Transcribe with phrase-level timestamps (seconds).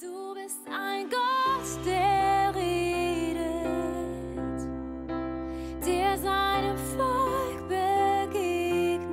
[0.00, 3.42] Du bist ein Gott, der redet,
[5.86, 9.10] der seinem Volk begegnet,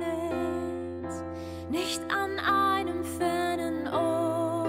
[1.70, 4.68] nicht an einem fernen Ort,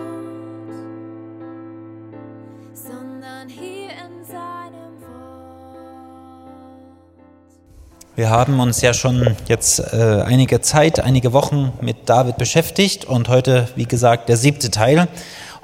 [2.74, 6.50] sondern hier in seinem Wort.
[8.18, 13.30] Wir haben uns ja schon jetzt äh, einige Zeit, einige Wochen mit David beschäftigt und
[13.30, 15.08] heute, wie gesagt, der siebte Teil.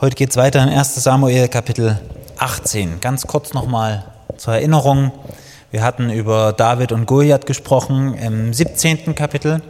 [0.06, 2.00] Heute geht es weiter in 1 Samuel Kapitel
[2.38, 3.02] 18.
[3.02, 4.04] Ganz kurz nochmal
[4.38, 5.12] zur Erinnerung.
[5.72, 9.16] Wir hatten über David und Goliath gesprochen im 17.
[9.16, 9.64] Kapitel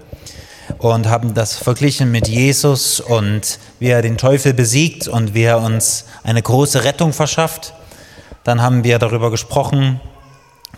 [0.77, 5.61] und haben das verglichen mit Jesus und wie er den Teufel besiegt und wie er
[5.61, 7.73] uns eine große Rettung verschafft.
[8.44, 10.02] Dann haben wir darüber gesprochen,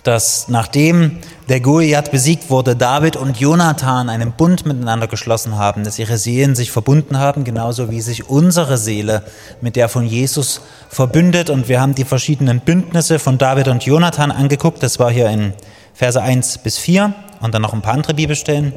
[0.08, 1.18] dass nachdem
[1.50, 6.56] der Goliath besiegt wurde, David und Jonathan einen Bund miteinander geschlossen haben, dass ihre Seelen
[6.56, 9.24] sich verbunden haben, genauso wie sich unsere Seele
[9.60, 11.50] mit der von Jesus verbündet.
[11.50, 14.82] Und wir haben die verschiedenen Bündnisse von David und Jonathan angeguckt.
[14.82, 15.54] Das war hier in
[15.94, 18.72] Verse 1 bis 4 und dann noch ein paar andere Bibelstellen.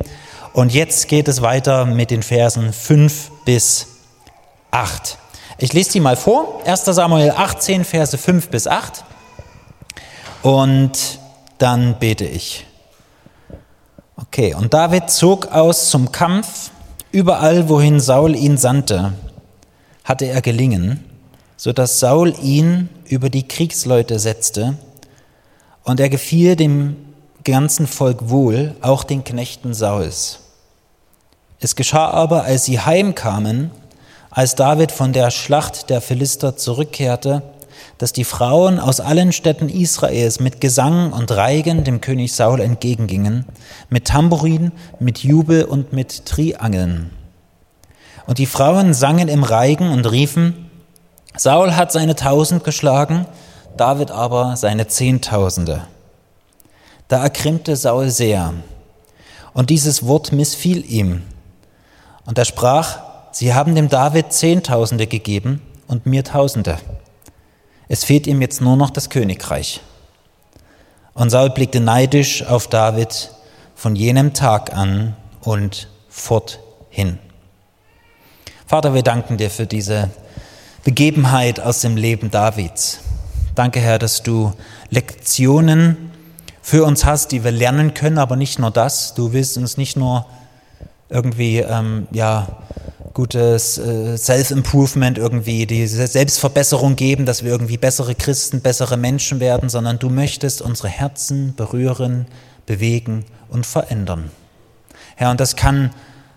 [0.53, 3.86] Und jetzt geht es weiter mit den Versen 5 bis
[4.73, 5.17] 8.
[5.58, 6.61] Ich lese die mal vor.
[6.67, 9.05] 1 Samuel 18, Verse 5 bis 8.
[10.42, 11.20] Und
[11.61, 12.66] dann bete ich.
[14.16, 16.70] Okay, und David zog aus zum Kampf.
[17.12, 19.12] Überall, wohin Saul ihn sandte,
[20.05, 21.05] hatte er gelingen,
[21.56, 24.78] so dass Saul ihn über die Kriegsleute setzte.
[25.83, 26.97] Und er gefiel dem
[27.44, 30.41] ganzen Volk wohl, auch den Knechten Sauls.
[31.58, 33.70] Es geschah aber, als sie heimkamen,
[34.30, 37.42] als David von der Schlacht der Philister zurückkehrte,
[38.01, 43.45] dass die Frauen aus allen Städten Israels mit Gesang und Reigen dem König Saul entgegengingen,
[43.91, 47.11] mit Tambourin, mit Jubel und mit Triangeln.
[48.27, 50.70] Und die Frauen sangen im Reigen und riefen,
[51.37, 53.27] Saul hat seine Tausend geschlagen,
[53.77, 55.83] David aber seine Zehntausende.
[57.09, 58.55] Da ergrimmte Saul sehr,
[59.53, 61.20] und dieses Wort missfiel ihm.
[62.24, 63.01] Und er sprach,
[63.33, 66.79] Sie haben dem David Zehntausende gegeben und mir Tausende.
[67.92, 69.80] Es fehlt ihm jetzt nur noch das Königreich.
[71.12, 73.33] Und Saul blickte neidisch auf David
[73.74, 77.18] von jenem Tag an und forthin.
[78.64, 80.08] Vater, wir danken dir für diese
[80.84, 83.00] Begebenheit aus dem Leben Davids.
[83.56, 84.52] Danke, Herr, dass du
[84.90, 86.12] Lektionen
[86.62, 89.14] für uns hast, die wir lernen können, aber nicht nur das.
[89.14, 90.27] Du willst uns nicht nur
[91.08, 92.46] irgendwie ähm, ja,
[93.15, 99.69] gutes äh, Self-Improvement irgendwie, diese Selbstverbesserung geben, dass wir irgendwie bessere Christen, bessere Menschen werden,
[99.69, 102.27] sondern du möchtest unsere Herzen berühren,
[102.67, 104.31] bewegen und verändern.
[105.17, 105.91] Herr, und das kann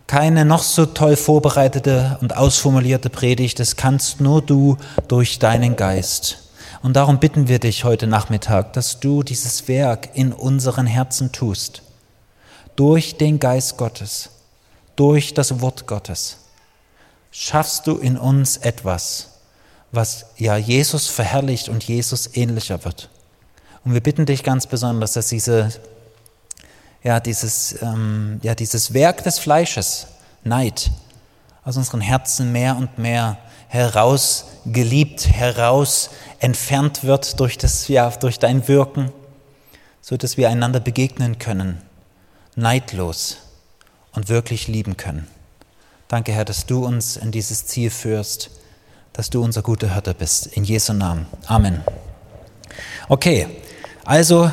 [0.08, 6.40] keine noch so toll vorbereitete und ausformulierte Predigt, das kannst nur du durch deinen Geist.
[6.82, 11.82] Und darum bitten wir dich heute Nachmittag, dass du dieses Werk in unseren Herzen tust,
[12.76, 14.32] durch den Geist Gottes,
[14.96, 16.43] durch das Wort Gottes
[17.34, 19.32] schaffst du in uns etwas,
[19.92, 23.10] was ja Jesus verherrlicht und Jesus ähnlicher wird.
[23.84, 25.70] Und wir bitten dich ganz besonders, dass diese,
[27.04, 30.08] ja, dieses, ähm, ja, dieses Werk des Fleisches,
[30.44, 30.92] Neid,
[31.66, 38.68] aus unseren Herzen mehr und mehr herausgeliebt, heraus entfernt wird durch, das, ja, durch dein
[38.68, 39.12] Wirken,
[40.02, 41.82] so dass wir einander begegnen können,
[42.56, 43.38] neidlos
[44.12, 45.28] und wirklich lieben können.
[46.14, 48.52] Danke, Herr, dass du uns in dieses Ziel führst,
[49.14, 50.46] dass du unser guter Hirte bist.
[50.46, 51.26] In Jesu Namen.
[51.48, 51.82] Amen.
[53.10, 53.48] Okay,
[54.06, 54.52] also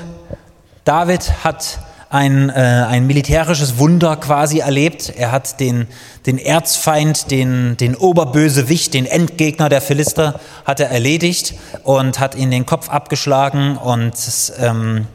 [0.87, 5.13] David hat ein, äh, ein militärisches Wunder quasi erlebt.
[5.15, 5.87] Er hat den,
[6.25, 11.53] den Erzfeind, den, den Oberbösewicht, den Endgegner der Philister, hat er erledigt
[11.85, 14.15] und hat ihn den Kopf abgeschlagen und
[14.59, 15.07] ähm,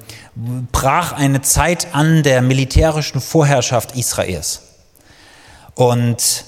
[0.71, 4.64] brach eine Zeit an der militärischen Vorherrschaft Israels.
[5.75, 6.45] Und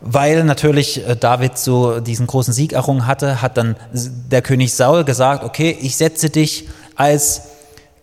[0.00, 5.04] weil natürlich äh, David so diesen großen Sieg errungen hatte, hat dann der König Saul
[5.04, 7.42] gesagt, okay, ich setze dich als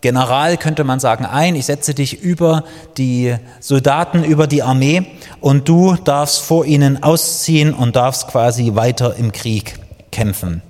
[0.00, 2.64] General, könnte man sagen, ein, ich setze dich über
[2.98, 5.06] die Soldaten, über die Armee
[5.40, 9.78] und du darfst vor ihnen ausziehen und darfst quasi weiter im Krieg
[10.10, 10.60] kämpfen.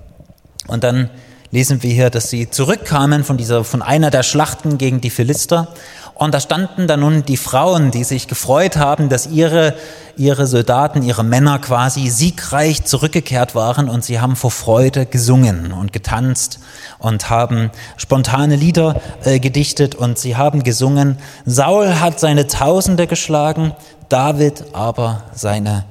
[0.67, 1.09] Und dann
[1.51, 5.67] lesen wir hier, dass sie zurückkamen von dieser, von einer der Schlachten gegen die Philister
[6.15, 9.75] und da standen dann nun die Frauen, die sich gefreut haben, dass ihre,
[10.15, 15.91] ihre Soldaten, ihre Männer quasi siegreich zurückgekehrt waren und sie haben vor Freude gesungen und
[15.91, 16.59] getanzt
[16.99, 23.73] und haben spontane Lieder äh, gedichtet und sie haben gesungen, Saul hat seine Tausende geschlagen,
[24.07, 25.83] David aber seine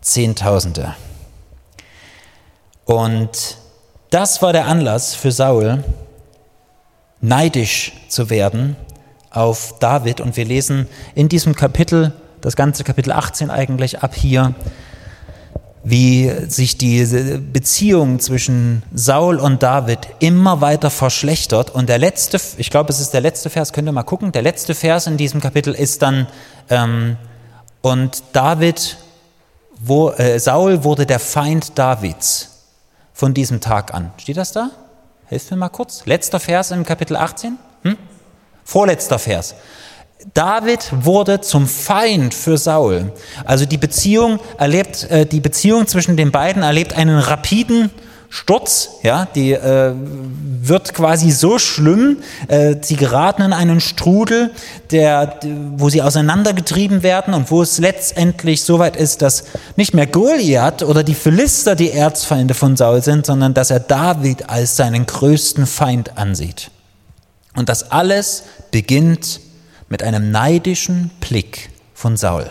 [0.00, 0.96] Zehntausende.
[2.84, 3.58] Und
[4.10, 5.84] das war der Anlass für Saul,
[7.20, 8.74] neidisch zu werden
[9.38, 10.20] auf David.
[10.20, 14.54] Und wir lesen in diesem Kapitel, das ganze Kapitel 18 eigentlich ab hier,
[15.84, 21.70] wie sich diese Beziehung zwischen Saul und David immer weiter verschlechtert.
[21.70, 24.42] Und der letzte, ich glaube, es ist der letzte Vers, könnt ihr mal gucken, der
[24.42, 26.26] letzte Vers in diesem Kapitel ist dann,
[26.68, 27.16] ähm,
[27.80, 28.98] und David,
[29.80, 32.64] wo, äh, Saul wurde der Feind Davids
[33.12, 34.10] von diesem Tag an.
[34.18, 34.70] Steht das da?
[35.26, 36.04] Hilf mir mal kurz.
[36.06, 37.56] Letzter Vers im Kapitel 18?
[38.68, 39.54] Vorletzter Vers.
[40.34, 43.12] David wurde zum Feind für Saul.
[43.46, 47.90] Also die Beziehung erlebt, äh, die Beziehung zwischen den beiden erlebt einen rapiden
[48.28, 49.94] Sturz, ja, die äh,
[50.60, 52.18] wird quasi so schlimm,
[52.48, 54.50] äh, sie geraten in einen Strudel,
[54.90, 55.40] der,
[55.78, 59.44] wo sie auseinandergetrieben werden und wo es letztendlich so weit ist, dass
[59.76, 64.50] nicht mehr Goliath oder die Philister die Erzfeinde von Saul sind, sondern dass er David
[64.50, 66.70] als seinen größten Feind ansieht.
[67.58, 69.40] Und das alles beginnt
[69.88, 72.48] mit einem neidischen Blick von Saul.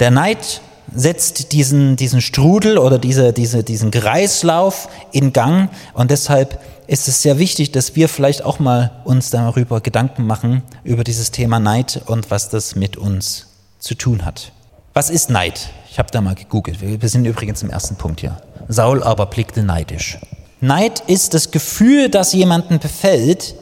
[0.00, 0.60] Der Neid
[0.92, 7.22] setzt diesen, diesen Strudel oder diese, diese, diesen Kreislauf in Gang und deshalb ist es
[7.22, 12.02] sehr wichtig, dass wir vielleicht auch mal uns darüber Gedanken machen, über dieses Thema Neid
[12.06, 13.46] und was das mit uns
[13.78, 14.50] zu tun hat.
[14.92, 15.70] Was ist Neid?
[15.88, 16.80] Ich habe da mal gegoogelt.
[16.80, 18.42] Wir sind übrigens im ersten Punkt hier.
[18.66, 20.18] Saul aber blickte neidisch.
[20.60, 23.54] Neid ist das Gefühl, das jemanden befällt,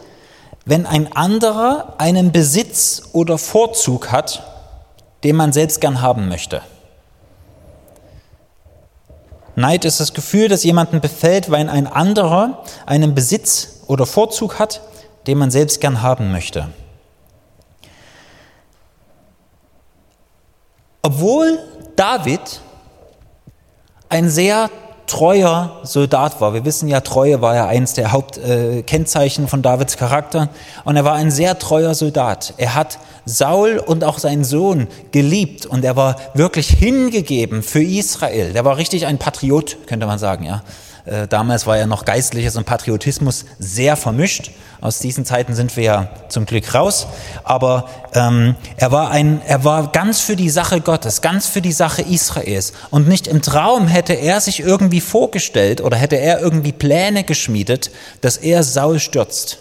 [0.64, 4.42] wenn ein anderer einen Besitz oder Vorzug hat,
[5.22, 6.62] den man selbst gern haben möchte.
[9.54, 14.82] Neid ist das Gefühl, das jemanden befällt, wenn ein anderer einen Besitz oder Vorzug hat,
[15.26, 16.68] den man selbst gern haben möchte.
[21.02, 21.58] Obwohl
[21.94, 22.60] David
[24.08, 24.70] ein sehr
[25.06, 26.54] treuer Soldat war.
[26.54, 30.48] Wir wissen ja, Treue war ja eins der Hauptkennzeichen äh, von Davids Charakter.
[30.84, 32.54] Und er war ein sehr treuer Soldat.
[32.56, 38.52] Er hat Saul und auch seinen Sohn geliebt und er war wirklich hingegeben für Israel.
[38.52, 40.62] Der war richtig ein Patriot, könnte man sagen, ja.
[41.06, 44.50] Äh, damals war ja noch Geistliches und Patriotismus sehr vermischt.
[44.80, 47.06] Aus diesen Zeiten sind wir ja zum Glück raus.
[47.44, 51.72] Aber ähm, er, war ein, er war ganz für die Sache Gottes, ganz für die
[51.72, 52.72] Sache Israels.
[52.90, 57.90] Und nicht im Traum hätte er sich irgendwie vorgestellt oder hätte er irgendwie Pläne geschmiedet,
[58.20, 59.58] dass er Saul stürzt.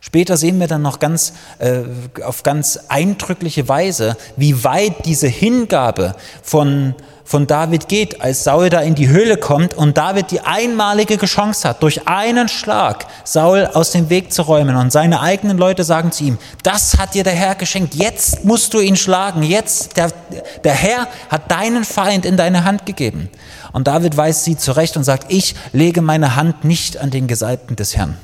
[0.00, 1.80] Später sehen wir dann noch ganz, äh,
[2.22, 8.80] auf ganz eindrückliche Weise, wie weit diese Hingabe von, von David geht, als Saul da
[8.80, 13.90] in die Höhle kommt und David die einmalige Chance hat, durch einen Schlag Saul aus
[13.90, 14.76] dem Weg zu räumen.
[14.76, 18.74] Und seine eigenen Leute sagen zu ihm, das hat dir der Herr geschenkt, jetzt musst
[18.74, 20.12] du ihn schlagen, jetzt, der,
[20.62, 23.30] der Herr hat deinen Feind in deine Hand gegeben.
[23.72, 27.74] Und David weist sie zurecht und sagt, ich lege meine Hand nicht an den Gesalbten
[27.74, 28.16] des Herrn.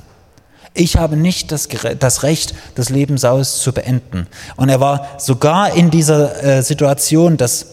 [0.76, 1.68] Ich habe nicht das,
[2.00, 4.26] das, Recht, das Leben Sauls zu beenden.
[4.56, 7.66] Und er war sogar in dieser äh, Situation, dass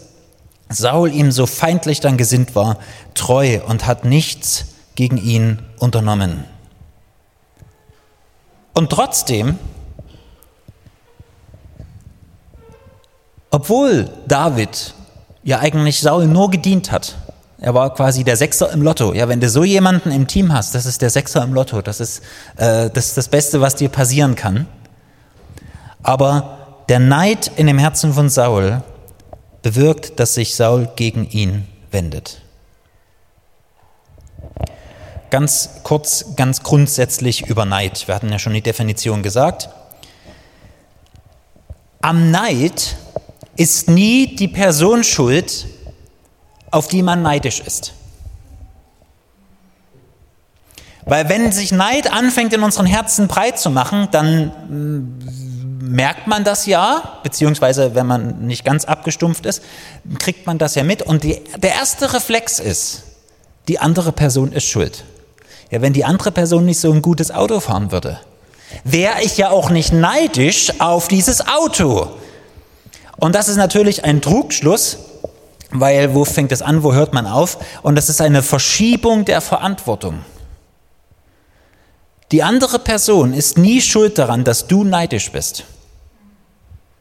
[0.68, 2.78] Saul ihm so feindlich dann gesinnt war,
[3.14, 6.44] treu und hat nichts gegen ihn unternommen.
[8.72, 9.58] Und trotzdem,
[13.50, 14.94] obwohl David
[15.42, 17.16] ja eigentlich Saul nur gedient hat,
[17.62, 19.14] er war quasi der Sechser im Lotto.
[19.14, 21.80] Ja, wenn du so jemanden im Team hast, das ist der Sechser im Lotto.
[21.80, 22.20] Das ist,
[22.56, 24.66] äh, das, ist das Beste, was dir passieren kann.
[26.02, 28.82] Aber der Neid in dem Herzen von Saul
[29.62, 32.42] bewirkt, dass sich Saul gegen ihn wendet.
[35.30, 38.08] Ganz kurz, ganz grundsätzlich über Neid.
[38.08, 39.68] Wir hatten ja schon die Definition gesagt.
[42.00, 42.96] Am Neid
[43.54, 45.66] ist nie die Person schuld,
[46.72, 47.92] auf die man neidisch ist.
[51.04, 56.44] Weil wenn sich Neid anfängt in unseren Herzen breit zu machen, dann mm, merkt man
[56.44, 59.62] das ja, beziehungsweise wenn man nicht ganz abgestumpft ist,
[60.18, 61.02] kriegt man das ja mit.
[61.02, 63.02] Und die, der erste Reflex ist,
[63.68, 65.04] die andere Person ist schuld.
[65.70, 68.20] Ja, wenn die andere Person nicht so ein gutes Auto fahren würde,
[68.84, 72.08] wäre ich ja auch nicht neidisch auf dieses Auto.
[73.16, 74.98] Und das ist natürlich ein Trugschluss,
[75.72, 77.58] weil wo fängt es an, wo hört man auf?
[77.82, 80.20] Und das ist eine Verschiebung der Verantwortung.
[82.30, 85.64] Die andere Person ist nie schuld daran, dass du neidisch bist.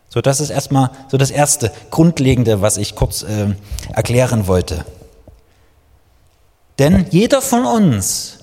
[0.10, 3.48] So, das ist erstmal so das erste Grundlegende, was ich kurz äh,
[3.94, 4.86] erklären wollte.
[6.80, 8.40] Denn jeder von uns,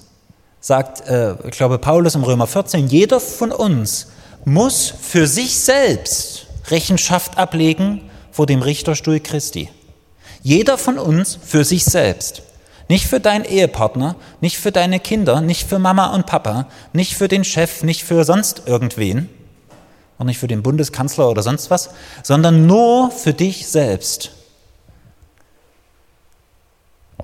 [0.61, 4.09] sagt, äh, ich glaube Paulus im Römer 14, jeder von uns
[4.45, 9.69] muss für sich selbst Rechenschaft ablegen vor dem Richterstuhl Christi.
[10.49, 12.41] Jeder von uns für sich selbst.
[12.89, 17.29] Nicht für deinen Ehepartner, nicht für deine Kinder, nicht für Mama und Papa, nicht für
[17.29, 19.29] den Chef, nicht für sonst irgendwen,
[20.17, 21.91] auch nicht für den Bundeskanzler oder sonst was,
[22.23, 24.31] sondern nur für dich selbst.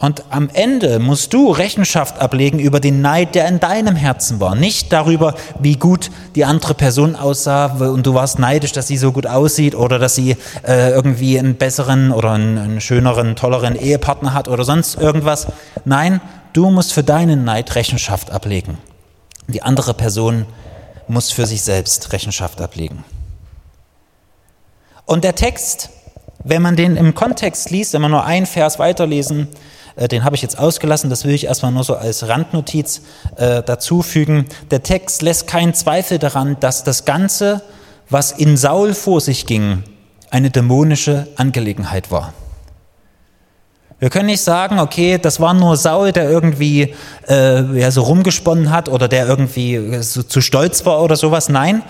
[0.00, 4.56] Und am Ende musst du Rechenschaft ablegen über den Neid, der in deinem Herzen war.
[4.56, 9.12] Nicht darüber, wie gut die andere Person aussah und du warst neidisch, dass sie so
[9.12, 10.36] gut aussieht oder dass sie
[10.66, 15.46] äh, irgendwie einen besseren oder einen, einen schöneren, tolleren Ehepartner hat oder sonst irgendwas.
[15.84, 16.20] Nein,
[16.54, 18.78] du musst für deinen Neid Rechenschaft ablegen.
[19.46, 20.44] Die andere Person
[21.06, 23.04] muss für sich selbst Rechenschaft ablegen.
[25.06, 25.90] Und der Text,
[26.42, 29.48] wenn man den im Kontext liest, wenn man nur einen Vers weiterlesen,
[29.96, 33.02] äh, den habe ich jetzt ausgelassen, das will ich erstmal nur so als Randnotiz
[33.36, 34.46] äh, dazufügen.
[34.70, 37.62] Der Text lässt keinen Zweifel daran, dass das Ganze,
[38.10, 39.84] was in Saul vor sich ging,
[40.30, 42.32] eine dämonische Angelegenheit war.
[44.00, 46.94] Wir können nicht sagen, okay, das war nur Saul, der irgendwie
[47.28, 51.48] äh, ja, so rumgesponnen hat oder der irgendwie so, zu stolz war oder sowas.
[51.48, 51.82] Nein,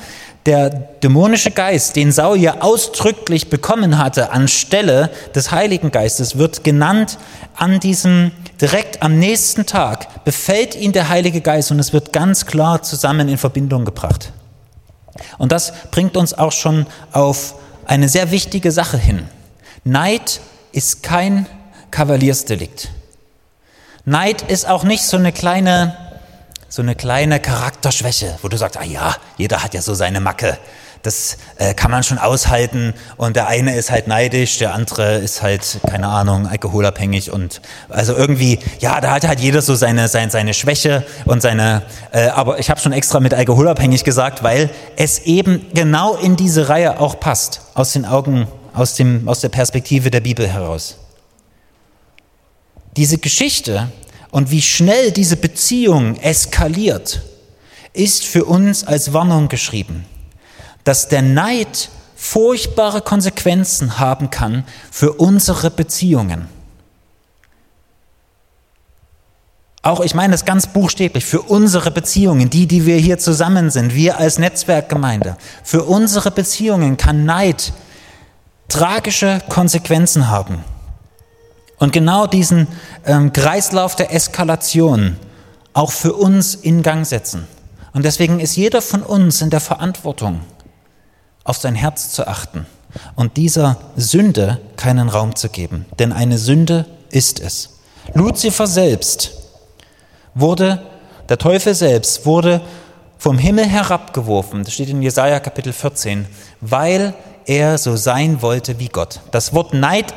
[0.47, 7.19] der dämonische Geist, den Saul ja ausdrücklich bekommen hatte anstelle des Heiligen Geistes, wird genannt
[7.57, 12.45] an diesem, direkt am nächsten Tag, befällt ihn der Heilige Geist und es wird ganz
[12.45, 14.33] klar zusammen in Verbindung gebracht.
[15.39, 17.55] Und das bringt uns auch schon auf
[17.87, 19.23] eine sehr wichtige Sache hin.
[19.85, 20.41] Neid
[20.73, 21.47] ist kein
[21.91, 22.91] Kavaliersdelikt.
[24.05, 25.97] Neid ist auch nicht so eine kleine
[26.69, 30.59] so eine kleine Charakterschwäche, wo du sagst, ah ja, jeder hat ja so seine Macke.
[31.05, 35.43] Das äh, kann man schon aushalten und der eine ist halt neidisch, der andere ist
[35.43, 40.31] halt, keine Ahnung, alkoholabhängig und also irgendwie, ja, da hat halt jeder so seine, seine,
[40.31, 45.19] seine Schwäche und seine, äh, aber ich habe schon extra mit alkoholabhängig gesagt, weil es
[45.21, 50.11] eben genau in diese Reihe auch passt, aus den Augen, aus, dem, aus der Perspektive
[50.11, 50.97] der Bibel heraus.
[52.97, 53.89] Diese Geschichte
[54.35, 57.23] und wie schnell diese Beziehung eskaliert,
[57.93, 60.07] ist für uns als Warnung geschrieben,
[60.83, 66.49] dass der Neid furchtbare Konsequenzen haben kann für unsere Beziehungen.
[69.83, 73.95] Auch ich meine das ganz buchstäblich, für unsere Beziehungen, die, die wir hier zusammen sind,
[73.95, 77.73] wir als Netzwerkgemeinde, für unsere Beziehungen kann Neid
[78.67, 80.65] tragische Konsequenzen haben.
[81.85, 82.67] Und genau diesen
[83.05, 85.19] ähm, Kreislauf der Eskalation
[85.75, 87.47] auch für uns in Gang setzen.
[87.93, 90.41] Und deswegen ist jeder von uns in der Verantwortung,
[91.45, 92.65] auf sein Herz zu achten
[93.17, 95.85] und dieser Sünde keinen Raum zu geben.
[95.99, 97.81] Denn eine Sünde ist es.
[98.15, 99.33] Luzifer selbst
[100.35, 100.81] wurde,
[101.29, 102.63] der Teufel selbst wurde
[103.19, 106.25] vom Himmel herabgeworfen, das steht in Jesaja Kapitel 14,
[106.63, 107.13] weil
[107.47, 109.21] er so sein wollte wie Gott.
[109.31, 110.15] Das Wort Neid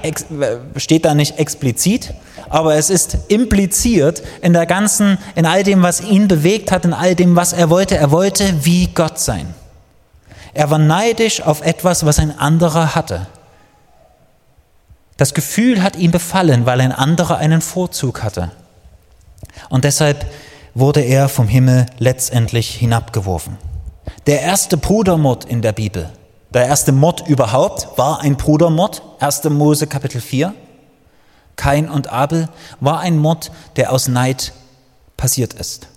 [0.75, 2.13] steht da nicht explizit,
[2.49, 6.93] aber es ist impliziert in der ganzen, in all dem, was ihn bewegt hat, in
[6.93, 7.97] all dem, was er wollte.
[7.97, 9.53] Er wollte wie Gott sein.
[10.53, 13.27] Er war neidisch auf etwas, was ein anderer hatte.
[15.17, 18.51] Das Gefühl hat ihm befallen, weil ein anderer einen Vorzug hatte.
[19.69, 20.25] Und deshalb
[20.73, 23.57] wurde er vom Himmel letztendlich hinabgeworfen.
[24.27, 26.09] Der erste Brudermord in der Bibel
[26.53, 29.43] der erste Mord überhaupt war ein Brudermord, 1.
[29.45, 30.53] Mose Kapitel 4.
[31.55, 32.49] Kain und Abel
[32.79, 34.53] war ein Mord, der aus Neid
[35.17, 35.87] passiert ist.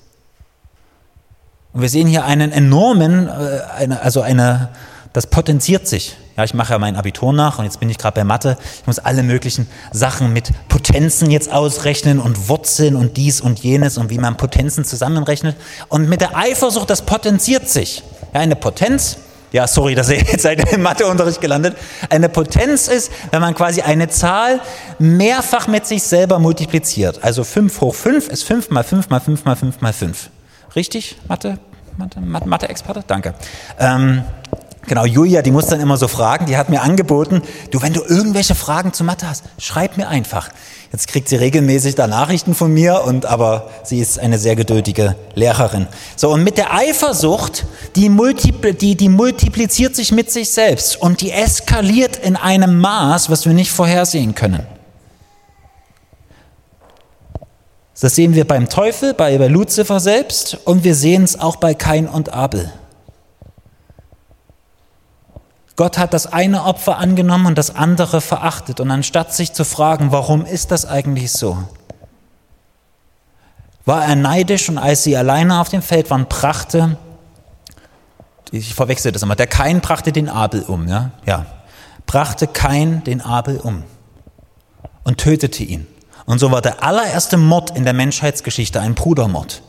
[1.73, 4.71] Und wir sehen hier einen enormen, äh, also eine,
[5.13, 6.17] das potenziert sich.
[6.37, 8.57] Ja, ich mache ja mein Abitur nach und jetzt bin ich gerade bei Mathe.
[8.81, 13.99] Ich muss alle möglichen Sachen mit Potenzen jetzt ausrechnen und Wurzeln und dies und jenes
[13.99, 15.57] und wie man Potenzen zusammenrechnet.
[15.89, 18.03] Und mit der Eifersucht, das potenziert sich.
[18.33, 19.19] Ja, eine Potenz
[19.53, 21.77] ja, sorry, dass ihr jetzt seid im Matheunterricht gelandet,
[22.09, 24.61] eine Potenz ist, wenn man quasi eine Zahl
[24.99, 27.21] mehrfach mit sich selber multipliziert.
[27.23, 30.31] Also 5 hoch 5 ist 5 mal 5 mal 5 mal 5 mal 5.
[30.77, 31.59] Richtig, Mathe,
[31.97, 33.05] Mathe, Mathe-Experte?
[33.07, 33.35] Danke.
[33.79, 34.25] Ähm,
[34.91, 38.03] Genau, Julia, die muss dann immer so fragen, die hat mir angeboten, du, wenn du
[38.03, 40.49] irgendwelche Fragen zu Mathe hast, schreib mir einfach.
[40.91, 45.15] Jetzt kriegt sie regelmäßig da Nachrichten von mir und aber sie ist eine sehr geduldige
[45.37, 45.87] Lehrerin.
[46.17, 51.21] So, und mit der Eifersucht, die, multipl die, die multipliziert sich mit sich selbst und
[51.21, 54.67] die eskaliert in einem Maß, was wir nicht vorhersehen können.
[58.01, 61.75] Das sehen wir beim Teufel, bei, bei Luzifer selbst und wir sehen es auch bei
[61.75, 62.73] Kain und Abel.
[65.81, 68.81] Gott hat das eine Opfer angenommen und das andere verachtet.
[68.81, 71.57] Und anstatt sich zu fragen, warum ist das eigentlich so,
[73.87, 76.99] war er neidisch und als sie alleine auf dem Feld waren, brachte,
[78.51, 81.47] ich verwechsel das immer, der Kain brachte den Abel um, ja, ja,
[82.05, 83.85] brachte Kain den Abel um.
[85.05, 85.87] und tötete ihn.
[86.27, 89.63] Und so war der allererste Mord in der Menschheitsgeschichte ein Brudermord.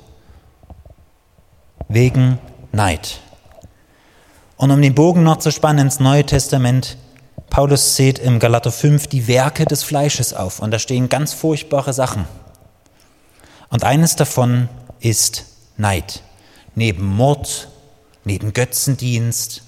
[1.87, 2.37] Wegen
[2.73, 3.21] Neid.
[4.61, 6.95] Und um den Bogen noch zu spannen ins Neue Testament,
[7.49, 11.93] Paulus zählt im Galater 5 die Werke des Fleisches auf und da stehen ganz furchtbare
[11.93, 12.25] Sachen.
[13.69, 15.45] Und eines davon ist
[15.77, 16.21] Neid.
[16.75, 17.69] Neben Mord,
[18.23, 19.63] neben Götzendienst,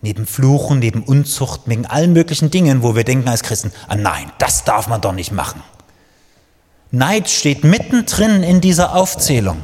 [0.00, 4.32] neben Fluchen, neben Unzucht, wegen allen möglichen Dingen, wo wir denken als Christen, ah nein,
[4.38, 5.62] das darf man doch nicht machen.
[6.90, 9.58] Neid steht mittendrin in dieser Aufzählung.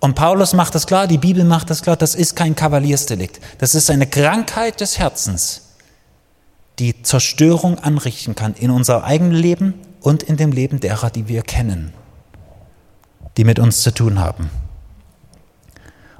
[0.00, 3.40] Und Paulus macht das klar, die Bibel macht das klar, das ist kein Kavaliersdelikt.
[3.58, 5.62] Das ist eine Krankheit des Herzens,
[6.78, 11.42] die Zerstörung anrichten kann in unser eigenes Leben und in dem Leben derer, die wir
[11.42, 11.92] kennen,
[13.36, 14.50] die mit uns zu tun haben.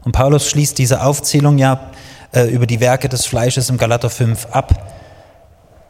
[0.02, 1.90] Und Paulus schließt diese Aufzählung ja
[2.32, 4.92] äh, über die Werke des Fleisches im Galater 5 ab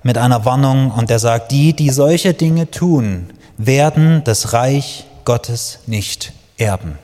[0.02, 5.80] mit einer Warnung und er sagt, die, die solche Dinge tun, werden das Reich Gottes
[5.86, 6.98] nicht erben.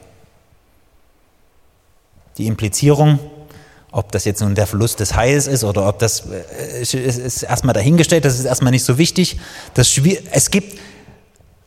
[2.38, 3.18] Die Implizierung,
[3.90, 7.74] ob das jetzt nun der Verlust des Heils ist oder ob das äh, ist erstmal
[7.74, 9.38] dahingestellt, das ist erstmal nicht so wichtig.
[9.74, 10.00] Das,
[10.32, 10.78] es gibt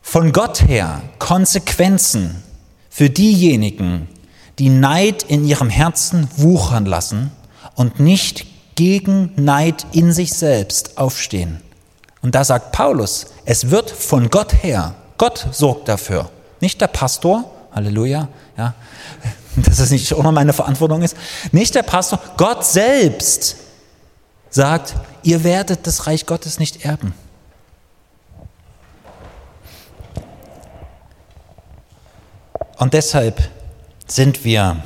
[0.02, 2.42] von Gott her Konsequenzen
[2.90, 4.08] für diejenigen,
[4.58, 7.30] die Neid in ihrem Herzen wuchern lassen
[7.74, 11.60] und nicht gegen Neid in sich selbst aufstehen.
[12.22, 17.50] Und da sagt Paulus, es wird von Gott her, Gott sorgt dafür, nicht der Pastor,
[17.72, 18.74] Halleluja, ja,
[19.62, 21.16] dass es nicht auch noch meine Verantwortung ist,
[21.52, 23.56] nicht der Pastor, Gott selbst
[24.50, 27.14] sagt, ihr werdet das Reich Gottes nicht erben.
[32.78, 33.50] Und deshalb
[34.06, 34.82] sind wir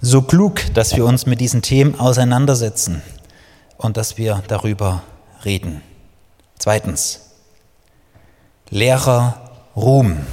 [0.00, 3.02] so klug, dass wir uns mit diesen Themen auseinandersetzen
[3.78, 5.02] und dass wir darüber
[5.44, 5.82] reden.
[6.58, 7.20] Zweitens,
[8.70, 10.26] Lehrer Ruhm.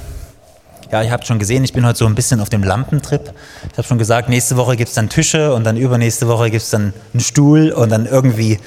[0.92, 3.32] Ja, ihr habt schon gesehen, ich bin heute so ein bisschen auf dem Lampentrip.
[3.70, 6.62] Ich habe schon gesagt, nächste Woche gibt es dann Tische und dann übernächste Woche gibt
[6.62, 8.60] es dann einen Stuhl und dann irgendwie,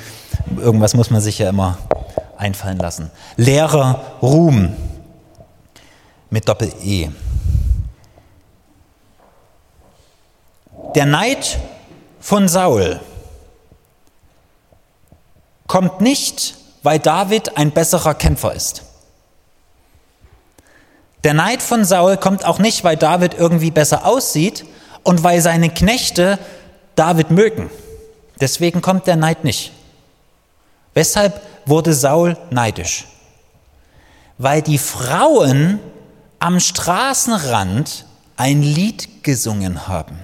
[0.57, 1.77] irgendwas muss man sich ja immer
[2.35, 3.11] einfallen lassen.
[3.37, 4.75] Lehrer Ruhm
[6.31, 7.11] mit Doppel-E.
[10.95, 11.59] Der Neid
[12.19, 12.99] von Saul
[15.67, 18.81] kommt nicht, weil David ein besserer Kämpfer ist.
[21.25, 24.63] Der Neid von Saul kommt auch nicht, weil David irgendwie besser aussieht
[25.01, 26.37] und weil seine Knechte
[26.93, 27.71] David mögen.
[28.39, 29.71] Deswegen kommt der Neid nicht.
[30.93, 33.07] Weshalb wurde Saul neidisch?
[34.37, 35.79] Weil die Frauen
[36.37, 38.05] am Straßenrand
[38.37, 40.19] ein Lied gesungen haben.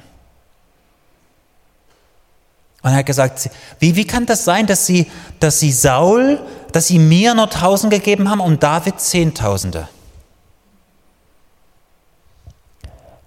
[2.83, 5.09] Und er hat gesagt, wie, wie kann das sein, dass sie,
[5.39, 6.39] dass sie Saul,
[6.73, 9.87] dass sie mir nur tausend gegeben haben und David Zehntausende?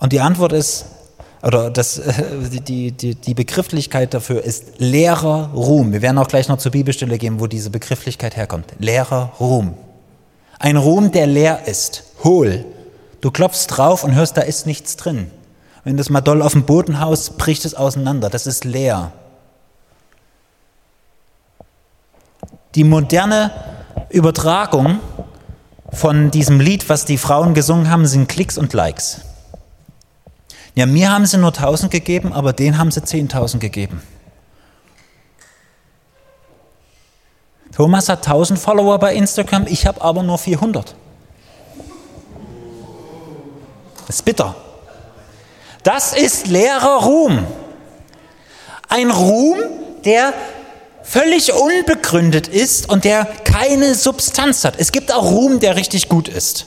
[0.04, 0.84] Und die Antwort ist,
[1.42, 1.98] oder das,
[2.68, 5.92] die, die, die Begrifflichkeit dafür ist leerer Ruhm.
[5.92, 8.66] Wir werden auch gleich noch zur Bibelstelle gehen, wo diese Begrifflichkeit herkommt.
[8.78, 9.72] Leerer Ruhm.
[10.58, 12.66] Ein Ruhm, der leer ist, hohl.
[13.22, 15.30] Du klopfst drauf und hörst, da ist nichts drin.
[15.84, 18.28] Wenn du es mal doll auf den Boden haust, bricht es auseinander.
[18.28, 19.10] Das ist leer.
[22.74, 23.52] die moderne
[24.10, 25.00] Übertragung
[25.92, 29.20] von diesem Lied, was die Frauen gesungen haben, sind Klicks und Likes.
[30.74, 34.02] Ja, mir haben sie nur 1000 gegeben, aber denen haben sie 10.000 gegeben.
[37.74, 40.94] Thomas hat 1000 Follower bei Instagram, ich habe aber nur 400.
[44.06, 44.54] Das ist bitter.
[45.82, 47.46] Das ist leerer Ruhm.
[48.88, 49.58] Ein Ruhm,
[50.04, 50.32] der
[51.02, 54.74] völlig unbegründet ist und der keine Substanz hat.
[54.78, 56.66] Es gibt auch Ruhm, der richtig gut ist.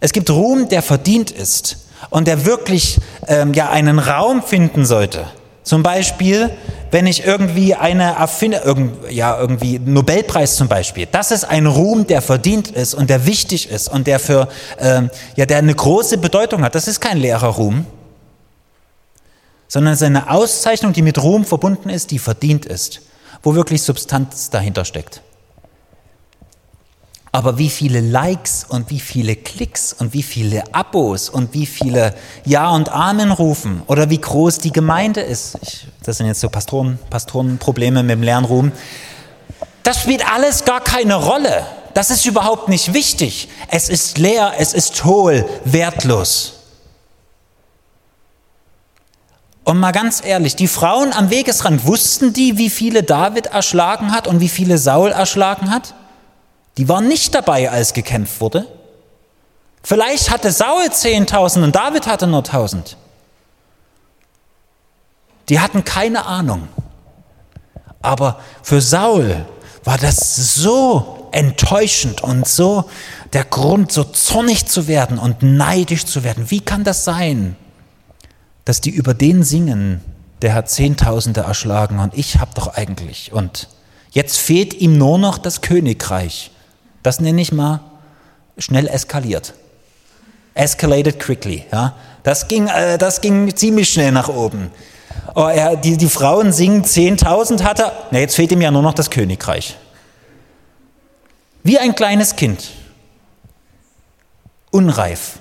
[0.00, 5.26] Es gibt Ruhm, der verdient ist und der wirklich ähm, ja einen Raum finden sollte.
[5.62, 6.50] Zum Beispiel,
[6.90, 11.06] wenn ich irgendwie eine Erfinde, irgend, ja irgendwie Nobelpreis zum Beispiel.
[11.10, 15.10] Das ist ein Ruhm, der verdient ist und der wichtig ist und der für ähm,
[15.36, 16.74] ja der eine große Bedeutung hat.
[16.74, 17.84] Das ist kein leerer Ruhm,
[19.66, 23.02] sondern es ist eine Auszeichnung, die mit Ruhm verbunden ist, die verdient ist
[23.42, 25.22] wo wirklich Substanz dahinter steckt.
[27.30, 32.14] Aber wie viele Likes und wie viele Klicks und wie viele Abos und wie viele
[32.44, 36.48] Ja und Amen rufen oder wie groß die Gemeinde ist, ich, das sind jetzt so
[36.48, 38.72] Pastoren, Pastorenprobleme mit dem Lernruhm,
[39.82, 41.66] das spielt alles gar keine Rolle.
[41.94, 43.48] Das ist überhaupt nicht wichtig.
[43.68, 46.54] Es ist leer, es ist hohl, wertlos.
[49.64, 54.26] Und mal ganz ehrlich, die Frauen am Wegesrand, wussten die, wie viele David erschlagen hat
[54.26, 55.94] und wie viele Saul erschlagen hat?
[56.78, 58.66] Die waren nicht dabei, als gekämpft wurde.
[59.82, 62.94] Vielleicht hatte Saul 10.000 und David hatte nur 1.000.
[65.48, 66.68] Die hatten keine Ahnung.
[68.00, 69.44] Aber für Saul
[69.82, 72.88] war das so enttäuschend und so
[73.32, 76.50] der Grund, so zornig zu werden und neidisch zu werden.
[76.50, 77.56] Wie kann das sein,
[78.64, 80.00] dass die über den singen,
[80.42, 83.32] der hat Zehntausende erschlagen und ich hab doch eigentlich.
[83.32, 83.68] Und
[84.10, 86.52] jetzt fehlt ihm nur noch das Königreich.
[87.02, 87.80] Das nenne ich mal
[88.58, 89.54] schnell eskaliert.
[90.54, 91.64] Escalated quickly.
[91.72, 91.94] Ja?
[92.22, 94.70] Das, ging, äh, das ging ziemlich schnell nach oben.
[95.34, 97.92] Oh, er, die, die Frauen singen 10.000 hat er.
[98.10, 99.76] Na, jetzt fehlt ihm ja nur noch das Königreich.
[101.62, 102.70] Wie ein kleines Kind.
[104.70, 105.38] Unreif.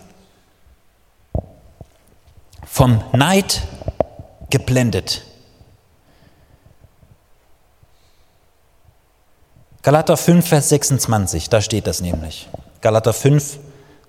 [2.66, 3.62] Vom Neid
[4.50, 5.24] geblendet.
[9.88, 12.50] Galater 5, Vers 26, da steht das nämlich.
[12.82, 13.58] Galater 5,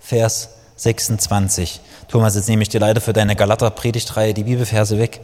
[0.01, 1.79] Vers 26.
[2.09, 5.21] Thomas, jetzt nehme ich dir leider für deine Galater-Predigtreihe die Bibelverse weg.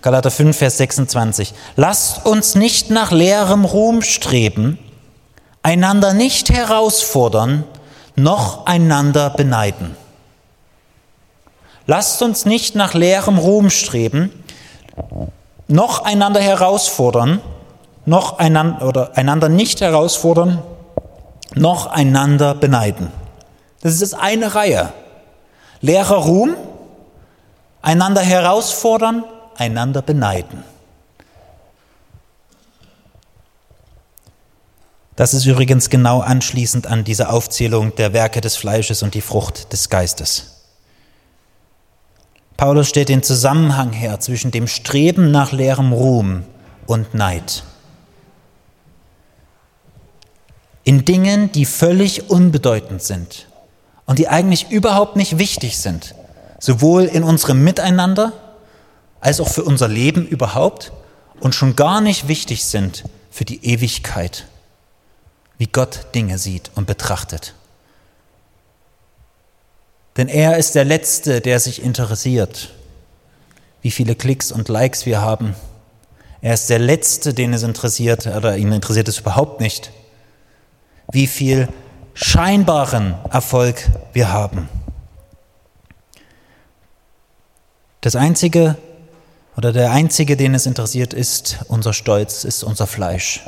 [0.00, 1.54] Galater 5, Vers 26.
[1.76, 4.76] Lasst uns nicht nach leerem Ruhm streben,
[5.62, 7.62] einander nicht herausfordern,
[8.16, 9.94] noch einander beneiden.
[11.86, 14.32] Lasst uns nicht nach leerem Ruhm streben,
[15.68, 17.40] noch einander herausfordern,
[18.04, 20.62] noch einander oder einander nicht herausfordern,
[21.54, 23.08] noch einander beneiden.
[23.80, 24.92] Das ist eine Reihe.
[25.80, 26.54] Leerer Ruhm,
[27.80, 29.24] einander herausfordern,
[29.56, 30.64] einander beneiden.
[35.16, 39.72] Das ist übrigens genau anschließend an diese Aufzählung der Werke des Fleisches und die Frucht
[39.72, 40.64] des Geistes.
[42.56, 46.44] Paulus stellt den Zusammenhang her zwischen dem Streben nach leerem Ruhm
[46.86, 47.64] und Neid.
[50.84, 53.46] In Dingen, die völlig unbedeutend sind
[54.06, 56.14] und die eigentlich überhaupt nicht wichtig sind,
[56.58, 58.32] sowohl in unserem Miteinander
[59.20, 60.92] als auch für unser Leben überhaupt
[61.40, 64.46] und schon gar nicht wichtig sind für die Ewigkeit,
[65.58, 67.54] wie Gott Dinge sieht und betrachtet.
[70.16, 72.70] Denn er ist der Letzte, der sich interessiert,
[73.80, 75.54] wie viele Klicks und Likes wir haben.
[76.40, 79.90] Er ist der Letzte, den es interessiert, oder ihn interessiert es überhaupt nicht,
[81.10, 81.68] wie viel
[82.14, 84.68] scheinbaren Erfolg wir haben.
[88.00, 88.76] Das Einzige,
[89.56, 93.40] oder der Einzige, den es interessiert, ist unser Stolz, ist unser Fleisch.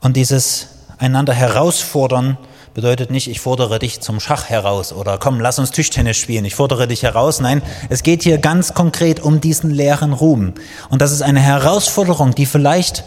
[0.00, 2.38] Und dieses einander herausfordern
[2.78, 6.54] bedeutet nicht, ich fordere dich zum Schach heraus oder komm, lass uns Tischtennis spielen, ich
[6.54, 7.40] fordere dich heraus.
[7.40, 10.54] Nein, es geht hier ganz konkret um diesen leeren Ruhm.
[10.88, 13.02] Und das ist eine Herausforderung, die vielleicht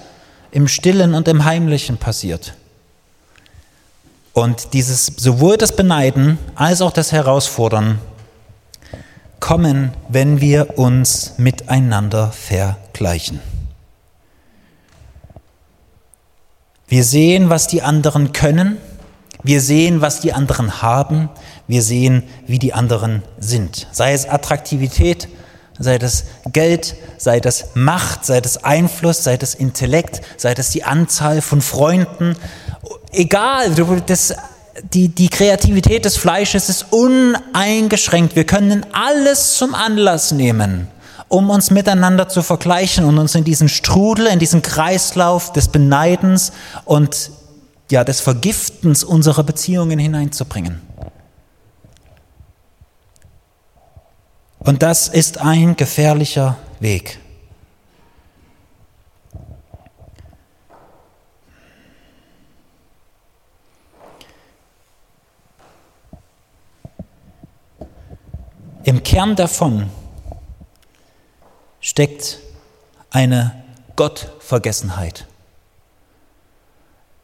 [0.52, 2.54] im Stillen und im Heimlichen passiert.
[4.34, 8.00] Und dieses, sowohl das Beneiden als auch das Herausfordern
[9.40, 13.40] kommen, wenn wir uns miteinander vergleichen.
[16.90, 18.78] Wir sehen, was die anderen können.
[19.44, 21.30] Wir sehen, was die anderen haben.
[21.68, 23.88] Wir sehen, wie die anderen sind.
[23.92, 25.28] Sei es Attraktivität,
[25.80, 30.84] sei das Geld, sei das Macht, sei das Einfluss, sei das Intellekt, sei das die
[30.84, 32.36] Anzahl von Freunden.
[33.12, 33.72] Egal,
[34.06, 34.36] das,
[34.94, 38.36] die, die Kreativität des Fleisches ist uneingeschränkt.
[38.36, 40.88] Wir können alles zum Anlass nehmen,
[41.30, 46.52] um uns miteinander zu vergleichen und uns in diesen Strudel, in diesen Kreislauf des Beneidens
[46.86, 47.32] und
[47.92, 50.82] ja, des Vergiftens unserer Beziehungen hineinzubringen.
[54.60, 57.20] Und das ist ein gefährlicher Weg.
[68.84, 69.90] Im Kern davon
[71.80, 72.40] steckt
[73.10, 73.64] eine
[73.96, 75.28] Gottvergessenheit.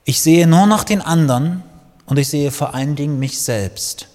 [0.10, 1.63] Ich sehe nur noch den anderen
[2.06, 4.08] und ich sehe vor allen Dingen mich selbst.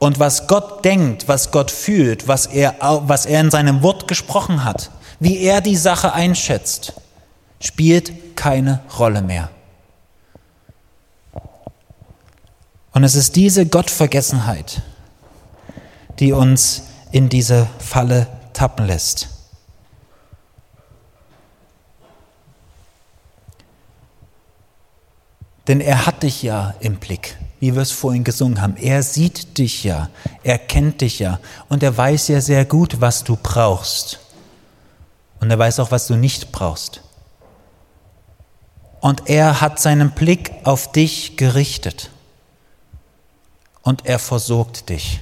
[0.00, 4.64] Und was Gott denkt, was Gott fühlt, was er, was er in seinem Wort gesprochen
[4.64, 6.92] hat, wie er die Sache einschätzt,
[7.60, 9.48] spielt keine Rolle mehr.
[12.90, 14.82] Und es ist diese Gottvergessenheit,
[16.18, 16.82] die uns
[17.12, 19.28] in diese Falle tappen lässt.
[25.66, 28.76] Denn er hat dich ja im Blick, wie wir es vorhin gesungen haben.
[28.76, 30.10] Er sieht dich ja,
[30.42, 34.20] er kennt dich ja und er weiß ja sehr gut, was du brauchst.
[35.40, 37.02] Und er weiß auch, was du nicht brauchst.
[39.00, 42.10] Und er hat seinen Blick auf dich gerichtet.
[43.82, 45.20] Und er versorgt dich.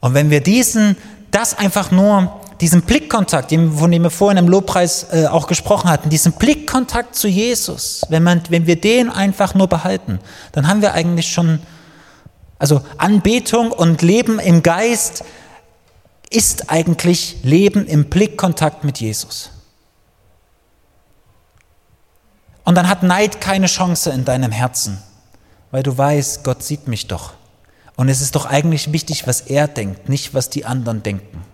[0.00, 0.96] Und wenn wir diesen,
[1.30, 6.10] das einfach nur, diesen Blickkontakt, von dem wir vorhin im Lobpreis äh, auch gesprochen hatten,
[6.10, 10.18] diesen Blickkontakt zu Jesus, wenn, man, wenn wir den einfach nur behalten,
[10.52, 11.60] dann haben wir eigentlich schon,
[12.58, 15.24] also Anbetung und Leben im Geist
[16.30, 19.50] ist eigentlich Leben im Blickkontakt mit Jesus.
[22.64, 24.98] Und dann hat Neid keine Chance in deinem Herzen,
[25.70, 27.34] weil du weißt, Gott sieht mich doch.
[27.96, 31.44] Und es ist doch eigentlich wichtig, was er denkt, nicht was die anderen denken.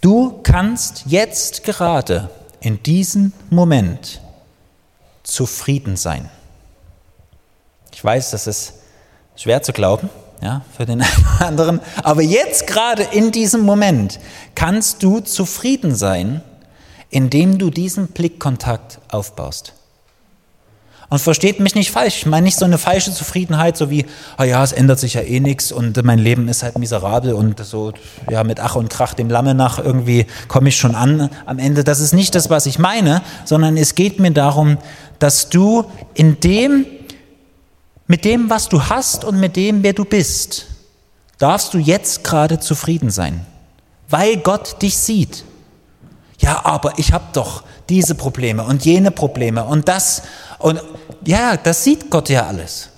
[0.00, 0.42] Du
[0.74, 4.20] kannst jetzt gerade in diesem Moment
[5.22, 6.28] zufrieden sein.
[7.92, 8.74] Ich weiß, das ist
[9.36, 10.10] schwer zu glauben,
[10.42, 11.04] ja, für den
[11.38, 14.18] anderen, aber jetzt gerade in diesem Moment
[14.56, 16.42] kannst du zufrieden sein
[17.10, 19.74] indem du diesen Blickkontakt aufbaust.
[21.10, 24.06] Und versteht mich nicht falsch, ich meine nicht so eine falsche Zufriedenheit, so wie,
[24.38, 27.64] oh ja, es ändert sich ja eh nichts und mein Leben ist halt miserabel und
[27.64, 27.92] so,
[28.30, 31.84] ja, mit Ach und Krach dem Lamme nach irgendwie komme ich schon an am Ende.
[31.84, 34.78] Das ist nicht das, was ich meine, sondern es geht mir darum,
[35.18, 36.86] dass du in dem,
[38.06, 40.66] mit dem, was du hast und mit dem, wer du bist,
[41.38, 43.44] darfst du jetzt gerade zufrieden sein,
[44.08, 45.44] weil Gott dich sieht.
[46.38, 50.22] Ja, aber ich habe doch diese Probleme und jene Probleme und das.
[50.58, 50.80] Und
[51.26, 52.90] ja, das sieht Gott ja alles.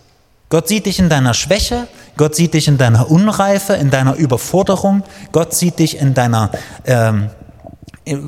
[0.49, 5.03] Gott sieht dich in deiner Schwäche, Gott sieht dich in deiner Unreife, in deiner Überforderung,
[5.33, 6.51] Gott sieht dich in deiner,
[6.85, 7.31] ähm,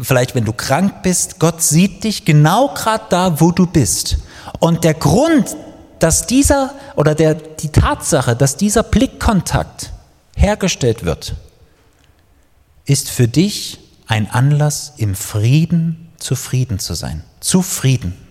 [0.03, 4.19] vielleicht wenn du krank bist, Gott sieht dich genau gerade da, wo du bist.
[4.59, 5.57] Und der Grund,
[6.01, 9.93] dass dieser oder der, die Tatsache, dass dieser Blickkontakt
[10.37, 11.35] hergestellt wird,
[12.85, 17.23] ist für dich ein Anlass, im Frieden zufrieden zu sein.
[17.41, 18.28] Zufrieden.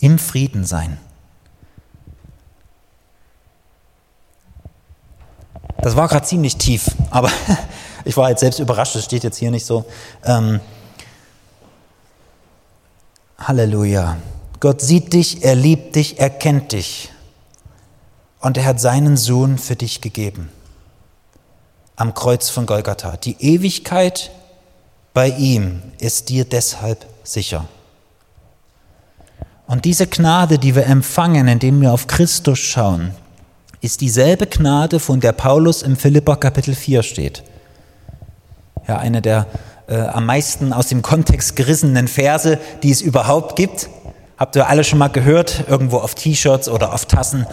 [0.00, 0.98] Im Frieden sein.
[5.80, 7.30] Das war gerade ziemlich tief, aber
[8.04, 9.84] ich war jetzt selbst überrascht, das steht jetzt hier nicht so.
[10.24, 10.60] Ähm,
[13.38, 14.16] Halleluja.
[14.60, 17.10] Gott sieht dich, er liebt dich, er kennt dich.
[18.40, 20.50] Und er hat seinen Sohn für dich gegeben.
[21.96, 23.16] Am Kreuz von Golgatha.
[23.16, 24.30] Die Ewigkeit
[25.14, 27.66] bei ihm ist dir deshalb sicher.
[29.68, 33.12] Und diese Gnade, die wir empfangen, indem wir auf Christus schauen,
[33.82, 37.44] ist dieselbe Gnade, von der Paulus im Philipper Kapitel 4 steht.
[38.88, 39.46] Ja, eine der
[39.86, 43.90] äh, am meisten aus dem Kontext gerissenen Verse, die es überhaupt gibt.
[44.38, 47.46] Habt ihr alle schon mal gehört, irgendwo auf T-Shirts oder auf Tassen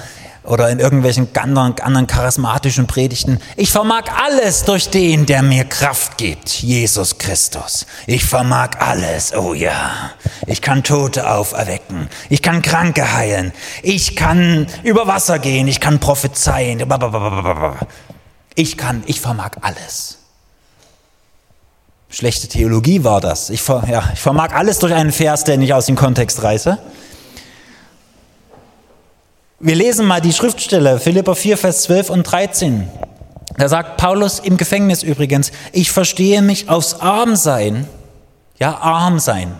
[0.45, 3.39] oder in irgendwelchen anderen, anderen charismatischen Predigten.
[3.55, 7.85] Ich vermag alles durch den, der mir Kraft gibt, Jesus Christus.
[8.07, 10.11] Ich vermag alles, oh ja.
[10.47, 12.09] Ich kann Tote auferwecken.
[12.29, 13.53] Ich kann Kranke heilen.
[13.81, 15.67] Ich kann über Wasser gehen.
[15.67, 16.83] Ich kann prophezeien.
[18.55, 20.19] Ich kann, ich vermag alles.
[22.09, 23.49] Schlechte Theologie war das.
[23.49, 26.77] Ich, ja, ich vermag alles durch einen Vers, den ich aus dem Kontext reiße.
[29.59, 32.89] Wir lesen mal die Schriftstelle, Philippa 4, Vers 12 und 13.
[33.57, 37.87] Da sagt Paulus im Gefängnis übrigens, ich verstehe mich aufs Armsein,
[38.59, 39.55] ja, arm sein.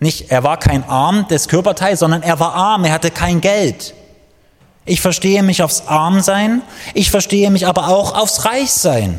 [0.00, 3.94] Nicht, er war kein Arm des Körperteils, sondern er war arm, er hatte kein Geld.
[4.84, 6.60] Ich verstehe mich aufs Armsein,
[6.92, 9.18] ich verstehe mich aber auch aufs Reichsein.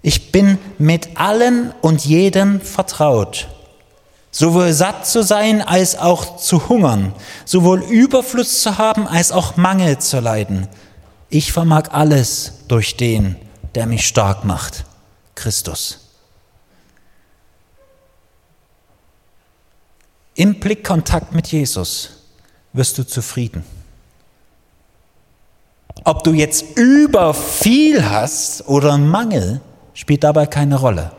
[0.00, 3.48] Ich bin mit allen und jedem vertraut
[4.38, 7.12] sowohl satt zu sein als auch zu hungern,
[7.44, 10.68] sowohl Überfluss zu haben als auch Mangel zu leiden.
[11.28, 13.34] Ich vermag alles durch den,
[13.74, 14.84] der mich stark macht,
[15.34, 15.98] Christus.
[20.36, 22.10] Im Blickkontakt mit Jesus
[22.72, 23.64] wirst du zufrieden.
[26.04, 29.60] Ob du jetzt über viel hast oder Mangel,
[29.94, 31.10] spielt dabei keine Rolle.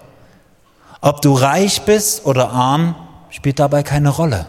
[1.02, 2.96] Ob du reich bist oder arm,
[3.30, 4.48] spielt dabei keine Rolle.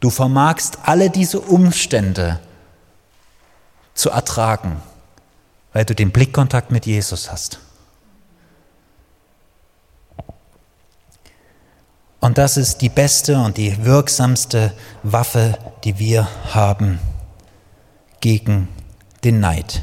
[0.00, 2.38] Du vermagst alle diese Umstände
[3.94, 4.80] zu ertragen,
[5.72, 7.58] weil du den Blickkontakt mit Jesus hast.
[12.20, 16.98] Und das ist die beste und die wirksamste Waffe, die wir haben
[18.20, 18.68] gegen
[19.24, 19.82] den Neid.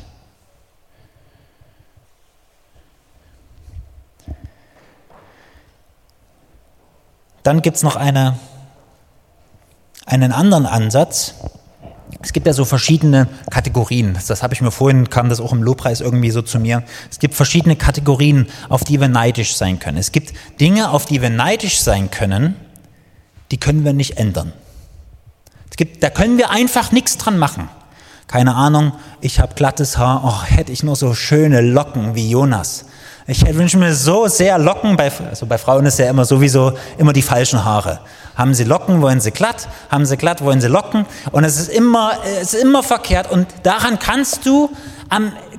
[7.45, 8.39] Dann gibt es noch eine,
[10.07, 11.35] einen anderen Ansatz,
[12.23, 14.17] es gibt ja so verschiedene Kategorien.
[14.27, 16.81] Das, habe ich mir vorhin, kam das auch im Lobpreis irgendwie so zu mir.
[17.11, 19.97] Es gibt verschiedene Kategorien, auf die wir neidisch sein können.
[19.97, 22.55] Es gibt Dinge, auf die wir neidisch sein können,
[23.51, 24.51] die können wir nicht ändern.
[25.69, 27.69] Es gibt, da können wir einfach nichts dran machen.
[28.25, 32.85] Keine Ahnung, ich habe glattes Haar, oh, hätte ich nur so schöne Locken wie Jonas.
[33.27, 37.11] Ich wünsche mir so sehr Locken, bei, also bei Frauen ist ja immer sowieso immer
[37.11, 37.99] die falschen Haare.
[38.35, 41.07] Haben sie Locken, wollen sie glatt, haben sie glatt, wollen sie Locken.
[41.31, 44.69] Und es ist immer, es ist immer verkehrt und daran kannst du,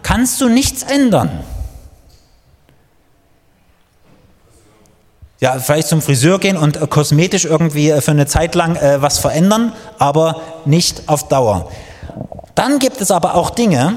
[0.03, 1.41] kannst du nichts ändern.
[5.41, 9.03] Ja, vielleicht zum Friseur gehen und äh, kosmetisch irgendwie äh, für eine Zeit lang äh,
[9.03, 11.71] was verändern, aber nicht auf Dauer.
[12.55, 13.97] Dann gibt es aber auch Dinge,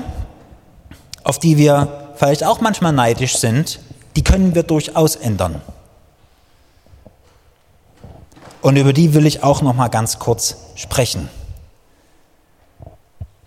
[1.23, 3.79] auf die wir vielleicht auch manchmal neidisch sind,
[4.17, 5.61] die können wir durchaus ändern.
[8.61, 11.29] Und über die will ich auch noch mal ganz kurz sprechen.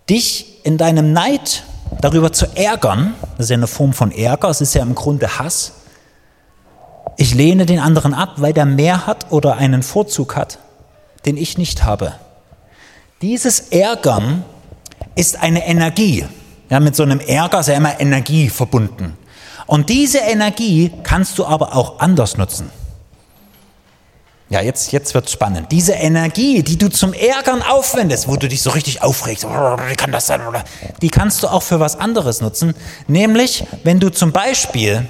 [0.08, 1.64] Dich in deinem Neid
[2.00, 5.38] darüber zu ärgern, das ist ja eine Form von Ärger, es ist ja im Grunde
[5.38, 5.72] Hass.
[7.18, 10.58] Ich lehne den anderen ab, weil der mehr hat oder einen Vorzug hat,
[11.26, 12.14] den ich nicht habe.
[13.20, 14.44] Dieses Ärgern
[15.14, 16.24] ist eine Energie.
[16.72, 19.18] Ja, mit so einem Ärger ist ja immer Energie verbunden.
[19.66, 22.70] Und diese Energie kannst du aber auch anders nutzen.
[24.48, 25.70] Ja, jetzt, jetzt wird spannend.
[25.70, 30.12] Diese Energie, die du zum Ärgern aufwendest, wo du dich so richtig aufregst, wie kann
[30.12, 30.40] das sein?
[31.02, 32.74] Die kannst du auch für was anderes nutzen.
[33.06, 35.06] Nämlich, wenn du zum Beispiel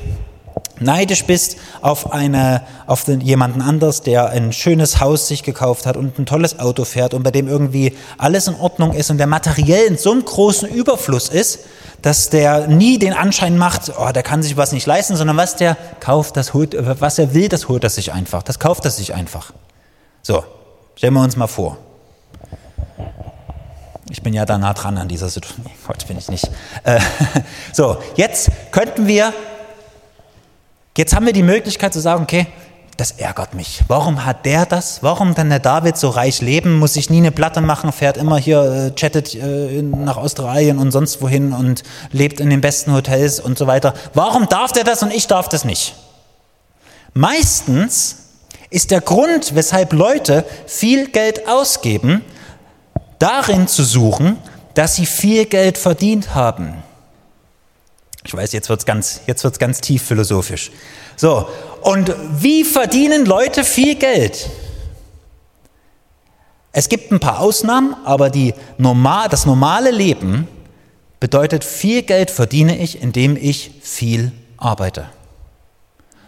[0.83, 5.97] neidisch bist auf, eine, auf den, jemanden anders, der ein schönes Haus sich gekauft hat
[5.97, 9.27] und ein tolles Auto fährt und bei dem irgendwie alles in Ordnung ist und der
[9.27, 11.61] materiell in so einem großen Überfluss ist,
[12.03, 15.57] dass der nie den Anschein macht, oh, der kann sich was nicht leisten, sondern was
[15.57, 18.91] der kauft, das holt, was er will, das holt er sich einfach, das kauft er
[18.91, 19.53] sich einfach.
[20.23, 20.45] So,
[20.97, 21.79] stellen wir uns mal vor.
[24.11, 25.65] Ich bin ja da nah dran an dieser Situation.
[25.89, 26.51] Heute bin ich nicht.
[26.85, 27.01] Äh,
[27.73, 29.33] so, jetzt könnten wir
[30.97, 32.47] Jetzt haben wir die Möglichkeit zu sagen, okay,
[32.99, 33.81] das ärgert mich.
[33.89, 35.03] Warum hat der das?
[35.03, 36.79] Warum kann der David so reich leben?
[36.79, 40.91] Muss sich nie eine Platte machen, fährt immer hier, äh, chattet äh, nach Australien und
[40.91, 43.95] sonst wohin und lebt in den besten Hotels und so weiter.
[44.13, 45.95] Warum darf der das und ich darf das nicht?
[47.15, 48.17] Meistens
[48.69, 52.23] ist der Grund, weshalb Leute viel Geld ausgeben,
[53.19, 54.39] darin zu suchen,
[54.75, 56.83] dass sie viel Geld verdient haben.
[58.25, 59.21] Ich weiß, jetzt wird's ganz,
[59.59, 60.71] ganz tief philosophisch.
[61.17, 61.49] So.
[61.83, 64.49] Und wie verdienen Leute viel Geld?
[66.73, 70.49] Es gibt ein paar Ausnahmen, aber die normal, das normale Leben
[71.21, 75.07] bedeutet, viel Geld verdiene ich, indem ich viel arbeite.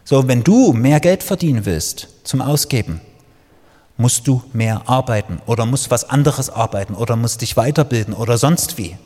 [0.05, 3.01] So, wenn du mehr Geld verdienen willst zum Ausgeben,
[3.97, 8.77] musst du mehr arbeiten oder musst was anderes arbeiten oder musst dich weiterbilden oder sonst
[8.77, 8.99] wie.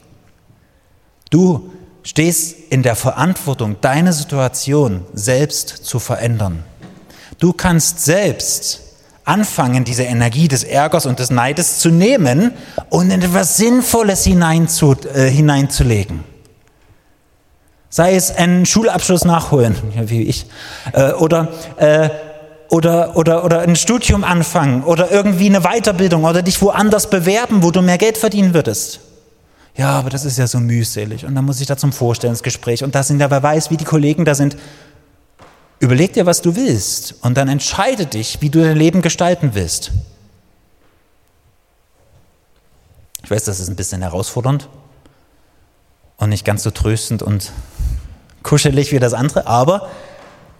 [1.30, 1.70] Du
[2.02, 6.64] stehst in der Verantwortung, deine Situation selbst zu verändern.
[7.38, 8.80] Du kannst selbst
[9.24, 12.52] anfangen, diese Energie des Ärgers und des Neides zu nehmen
[12.88, 16.24] und in etwas Sinnvolles hineinzu, äh, hineinzulegen.
[17.90, 20.46] Sei es einen Schulabschluss nachholen, wie ich,
[20.92, 22.08] äh, oder, äh,
[22.70, 27.70] oder, oder, oder ein Studium anfangen oder irgendwie eine Weiterbildung oder dich woanders bewerben, wo
[27.70, 29.00] du mehr Geld verdienen würdest
[29.78, 32.96] ja, aber das ist ja so mühselig und dann muss ich da zum Vorstellungsgespräch und
[32.96, 34.56] da sind ja, wer weiß, wie die Kollegen da sind.
[35.78, 39.92] Überleg dir, was du willst und dann entscheide dich, wie du dein Leben gestalten willst.
[43.22, 44.68] Ich weiß, das ist ein bisschen herausfordernd
[46.16, 47.52] und nicht ganz so tröstend und
[48.42, 49.90] kuschelig wie das andere, aber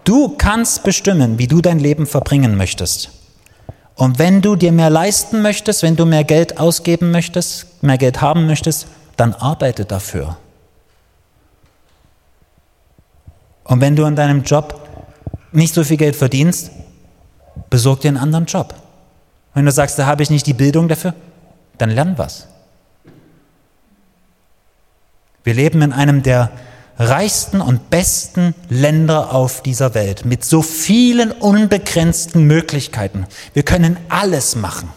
[0.05, 3.11] du kannst bestimmen, wie du dein Leben verbringen möchtest.
[3.97, 8.21] Und wenn du dir mehr leisten möchtest, wenn du mehr Geld ausgeben möchtest, mehr Geld
[8.21, 8.87] haben möchtest,
[9.19, 10.37] dann arbeite dafür.
[13.65, 14.89] Und wenn du an deinem Job
[15.53, 16.71] nicht so viel Geld verdienst,
[17.69, 18.75] besorg dir einen anderen Job.
[19.53, 21.15] Wenn du sagst, da habe ich nicht die Bildung dafür,
[21.77, 22.47] dann lern was.
[25.45, 26.51] Wir leben in einem der
[26.99, 33.27] reichsten und besten Länder auf dieser Welt mit so vielen unbegrenzten Möglichkeiten.
[33.53, 34.91] Wir können alles machen.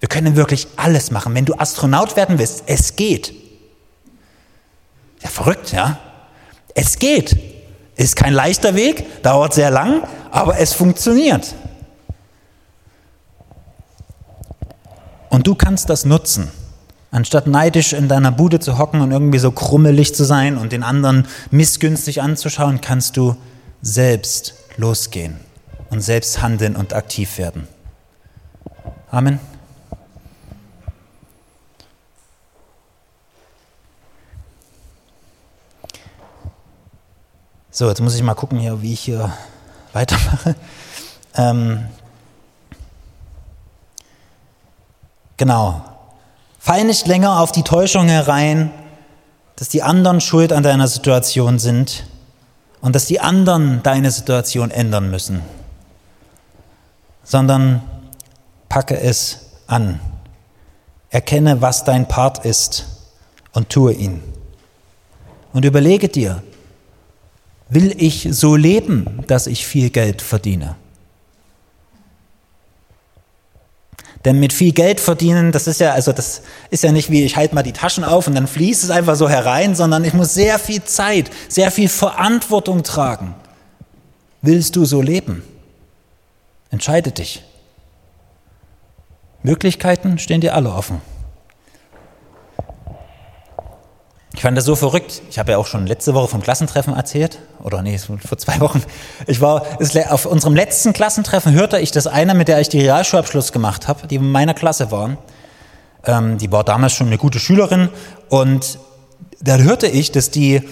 [0.00, 1.34] Wir können wirklich alles machen.
[1.34, 3.32] Wenn du Astronaut werden willst, es geht.
[5.22, 5.98] Ja, verrückt, ja?
[6.74, 7.36] Es geht.
[7.96, 11.54] Ist kein leichter Weg, dauert sehr lang, aber es funktioniert.
[15.30, 16.50] Und du kannst das nutzen.
[17.10, 20.82] Anstatt neidisch in deiner Bude zu hocken und irgendwie so krummelig zu sein und den
[20.82, 23.36] anderen missgünstig anzuschauen, kannst du
[23.82, 25.40] selbst losgehen
[25.90, 27.66] und selbst handeln und aktiv werden.
[29.10, 29.40] Amen.
[37.78, 39.32] So, jetzt muss ich mal gucken hier, wie ich hier
[39.92, 40.56] weitermache.
[41.36, 41.86] Ähm,
[45.36, 45.84] genau.
[46.58, 48.72] Fall nicht länger auf die Täuschung herein,
[49.54, 52.02] dass die anderen schuld an deiner Situation sind
[52.80, 55.42] und dass die anderen deine Situation ändern müssen,
[57.22, 57.82] sondern
[58.68, 60.00] packe es an.
[61.10, 62.86] Erkenne, was dein Part ist
[63.52, 64.20] und tue ihn.
[65.52, 66.42] Und überlege dir,
[67.70, 70.76] will ich so leben, dass ich viel Geld verdiene?
[74.24, 77.36] Denn mit viel Geld verdienen, das ist ja, also das ist ja nicht wie ich
[77.36, 80.34] halte mal die Taschen auf und dann fließt es einfach so herein, sondern ich muss
[80.34, 83.34] sehr viel Zeit, sehr viel Verantwortung tragen.
[84.42, 85.42] Willst du so leben?
[86.70, 87.44] Entscheide dich.
[89.42, 91.00] Möglichkeiten stehen dir alle offen.
[94.38, 95.20] Ich fand das so verrückt.
[95.30, 97.40] Ich habe ja auch schon letzte Woche vom Klassentreffen erzählt.
[97.64, 98.84] Oder nee, vor zwei Wochen.
[99.26, 99.66] Ich war,
[100.10, 104.06] auf unserem letzten Klassentreffen hörte ich, dass einer, mit der ich die Realschulabschluss gemacht habe,
[104.06, 105.18] die in meiner Klasse war,
[106.04, 107.88] ähm, die war damals schon eine gute Schülerin
[108.28, 108.78] und
[109.40, 110.62] da hörte ich, dass die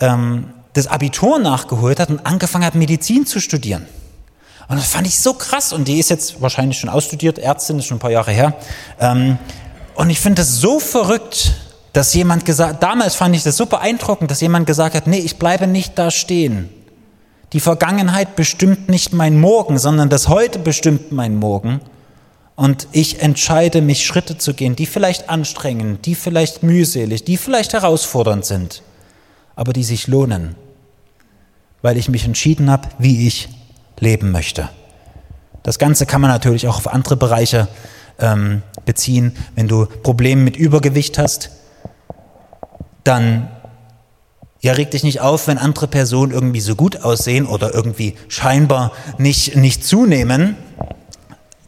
[0.00, 3.86] ähm, das Abitur nachgeholt hat und angefangen hat, Medizin zu studieren.
[4.66, 5.72] Und das fand ich so krass.
[5.72, 8.56] Und die ist jetzt wahrscheinlich schon ausstudiert, Ärztin, ist schon ein paar Jahre her.
[8.98, 9.38] Ähm,
[9.94, 11.54] und ich finde das so verrückt,
[11.94, 15.38] dass jemand gesagt, damals fand ich das so beeindruckend, dass jemand gesagt hat, nee, ich
[15.38, 16.68] bleibe nicht da stehen.
[17.52, 21.80] Die Vergangenheit bestimmt nicht mein Morgen, sondern das Heute bestimmt mein Morgen.
[22.56, 27.74] Und ich entscheide mich, Schritte zu gehen, die vielleicht anstrengend, die vielleicht mühselig, die vielleicht
[27.74, 28.82] herausfordernd sind,
[29.54, 30.56] aber die sich lohnen,
[31.80, 33.48] weil ich mich entschieden habe, wie ich
[34.00, 34.68] leben möchte.
[35.62, 37.68] Das Ganze kann man natürlich auch auf andere Bereiche
[38.18, 39.36] ähm, beziehen.
[39.54, 41.50] Wenn du Probleme mit Übergewicht hast,
[43.04, 43.48] dann
[44.64, 48.92] ja, reg dich nicht auf, wenn andere Personen irgendwie so gut aussehen oder irgendwie scheinbar
[49.18, 50.56] nicht, nicht zunehmen.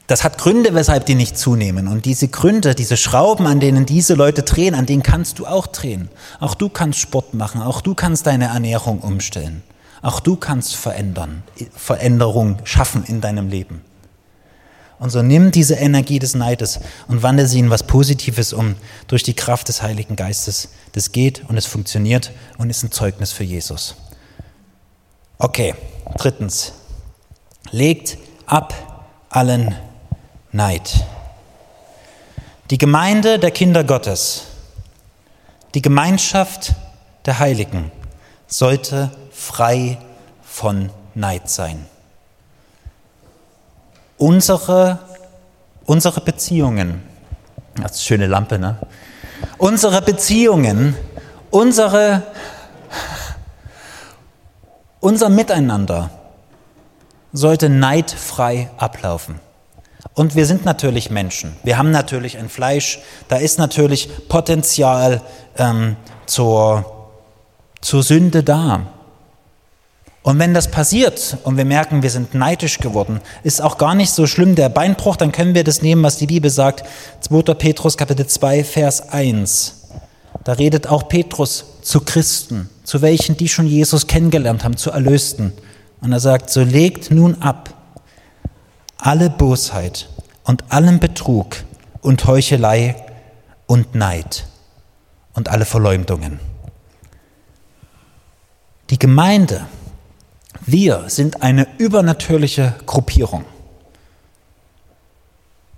[0.06, 1.88] Das hat Gründe, weshalb die nicht zunehmen.
[1.88, 5.66] Und diese Gründe, diese Schrauben, an denen diese Leute drehen, an denen kannst du auch
[5.66, 6.08] drehen.
[6.40, 9.62] Auch du kannst Sport machen, auch du kannst deine Ernährung umstellen.
[10.00, 11.42] Auch du kannst verändern,
[11.74, 13.82] Veränderung schaffen in deinem Leben.
[14.98, 18.76] Und so nimm diese Energie des Neides und wandle sie in was Positives um
[19.08, 20.70] durch die Kraft des Heiligen Geistes.
[20.92, 23.96] Das geht und es funktioniert und ist ein Zeugnis für Jesus.
[25.38, 25.74] Okay,
[26.16, 26.72] drittens.
[27.70, 28.16] Legt
[28.46, 29.74] ab allen
[30.52, 31.04] Neid.
[32.70, 34.44] Die Gemeinde der Kinder Gottes,
[35.74, 36.74] die Gemeinschaft
[37.26, 37.92] der Heiligen
[38.46, 39.98] sollte frei
[40.42, 41.86] von Neid sein
[44.18, 44.98] unsere,
[45.84, 47.02] unsere Beziehungen,
[47.74, 48.78] das ist eine schöne Lampe, ne?
[49.58, 50.94] Unsere Beziehungen,
[51.50, 52.22] unsere,
[55.00, 56.10] unser Miteinander
[57.32, 59.40] sollte neidfrei ablaufen.
[60.14, 61.56] Und wir sind natürlich Menschen.
[61.62, 63.00] Wir haben natürlich ein Fleisch.
[63.28, 65.20] Da ist natürlich Potenzial
[65.58, 67.10] ähm, zur,
[67.82, 68.86] zur Sünde da.
[70.26, 74.10] Und wenn das passiert und wir merken, wir sind neidisch geworden, ist auch gar nicht
[74.10, 76.84] so schlimm der Beinbruch, dann können wir das nehmen, was die Bibel sagt.
[77.20, 77.54] 2.
[77.54, 79.84] Petrus Kapitel 2, Vers 1.
[80.42, 85.52] Da redet auch Petrus zu Christen, zu welchen, die schon Jesus kennengelernt haben, zu Erlösten.
[86.00, 87.72] Und er sagt, so legt nun ab
[88.98, 90.08] alle Bosheit
[90.42, 91.54] und allen Betrug
[92.00, 92.96] und Heuchelei
[93.66, 94.44] und Neid
[95.34, 96.40] und alle Verleumdungen.
[98.90, 99.66] Die Gemeinde,
[100.66, 103.44] wir sind eine übernatürliche Gruppierung.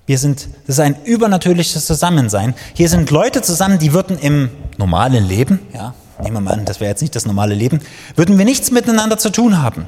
[0.06, 2.54] Wir sind, das ist ein übernatürliches Zusammensein.
[2.72, 6.80] Hier sind Leute zusammen, die würden im normalen Leben, ja, nehmen wir mal an, das
[6.80, 7.80] wäre jetzt nicht das normale Leben,
[8.16, 9.86] würden wir nichts miteinander zu tun haben.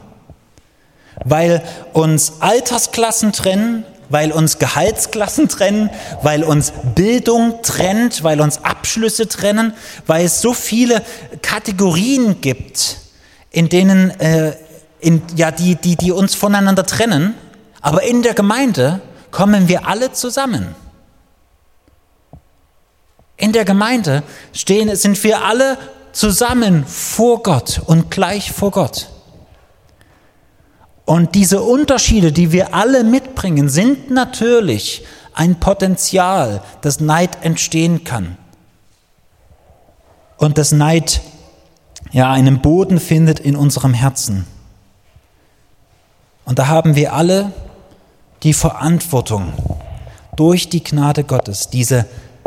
[1.24, 1.62] Weil
[1.94, 5.88] uns Altersklassen trennen, weil uns Gehaltsklassen trennen,
[6.22, 9.72] weil uns Bildung trennt, weil uns Abschlüsse trennen,
[10.07, 11.03] weil es so viele
[11.40, 12.98] Kategorien gibt,
[13.51, 14.53] in denen äh,
[15.01, 17.34] in, ja, die, die, die uns voneinander trennen,
[17.80, 20.74] aber in der Gemeinde kommen wir alle zusammen.
[23.36, 24.22] In der Gemeinde
[24.53, 25.78] stehen, sind wir alle
[26.12, 29.09] zusammen vor Gott und gleich vor Gott.
[31.07, 38.36] Und diese Unterschiede, die wir alle mitbringen, sind natürlich ein Potenzial, dass Neid entstehen kann.
[40.36, 41.20] Und dass Neid
[42.12, 44.46] ja einen Boden findet in unserem Herzen.
[46.51, 47.53] Und da haben wir alle
[48.42, 49.53] die Verantwortung,
[50.34, 52.07] durch die Gnade Gottes diese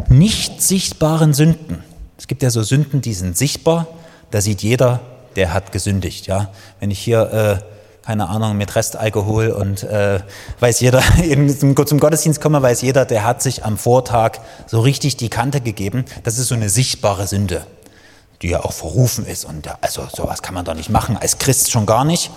[0.10, 1.82] nicht sichtbaren Sünden,
[2.18, 3.88] es gibt ja so Sünden, die sind sichtbar,
[4.30, 4.99] da sieht jeder,
[5.38, 6.28] der hat gesündigt.
[6.28, 6.49] Ja,
[6.82, 10.20] wenn ich hier äh, keine Ahnung, mit Restalkohol und äh,
[10.60, 11.01] weiß jeder,
[11.58, 16.04] zum, Gottesdienst komme, weiß jeder, der hat sich am Vortag so richtig die Kante gegeben.
[16.26, 17.66] Das ist so eine sichtbare Sünde,
[18.41, 19.45] die ja auch verrufen ist.
[19.45, 22.32] Und also sowas kann man doch nicht machen, als Christ schon gar nicht.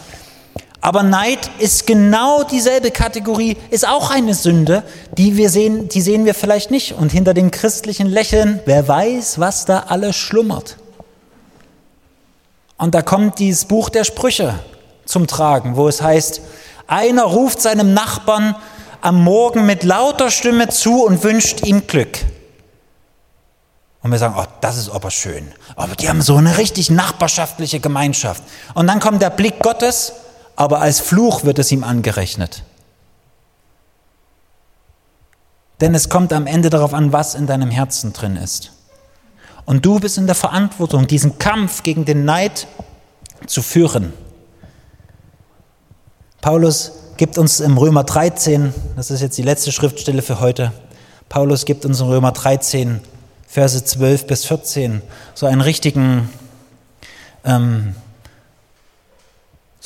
[0.80, 4.82] Aber Neid ist genau dieselbe Kategorie, ist auch eine Sünde,
[5.16, 6.92] die wir sehen, die sehen wir vielleicht nicht.
[6.92, 10.76] Und hinter dem christlichen Lächeln, wer weiß, was da alles schlummert.
[12.78, 14.58] Und da kommt dieses Buch der Sprüche
[15.06, 16.42] zum Tragen, wo es heißt,
[16.86, 18.54] einer ruft seinem Nachbarn
[19.00, 22.18] am Morgen mit lauter Stimme zu und wünscht ihm Glück.
[24.02, 25.52] Und wir sagen, oh, das ist aber schön.
[25.74, 28.42] Aber die haben so eine richtig nachbarschaftliche Gemeinschaft.
[28.74, 30.12] Und dann kommt der Blick Gottes,
[30.56, 32.64] aber als Fluch wird es ihm angerechnet.
[35.80, 38.72] Denn es kommt am Ende darauf an, was in deinem Herzen drin ist.
[39.66, 42.66] Und du bist in der Verantwortung, diesen Kampf gegen den Neid
[43.46, 44.12] zu führen.
[46.40, 50.72] Paulus gibt uns im Römer 13, das ist jetzt die letzte Schriftstelle für heute,
[51.28, 53.00] Paulus gibt uns in Römer 13,
[53.48, 55.02] Verse 12 bis 14,
[55.34, 56.28] so einen richtigen,
[57.44, 57.96] ähm,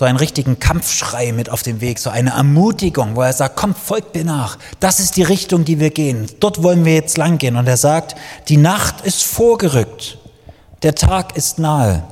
[0.00, 3.74] so einen richtigen Kampfschrei mit auf dem Weg, so eine Ermutigung, wo er sagt, komm,
[3.74, 4.56] folgt mir nach.
[4.80, 6.26] Das ist die Richtung, die wir gehen.
[6.40, 7.54] Dort wollen wir jetzt lang gehen.
[7.54, 8.16] Und er sagt,
[8.48, 10.16] die Nacht ist vorgerückt.
[10.82, 12.02] Der Tag ist nahe.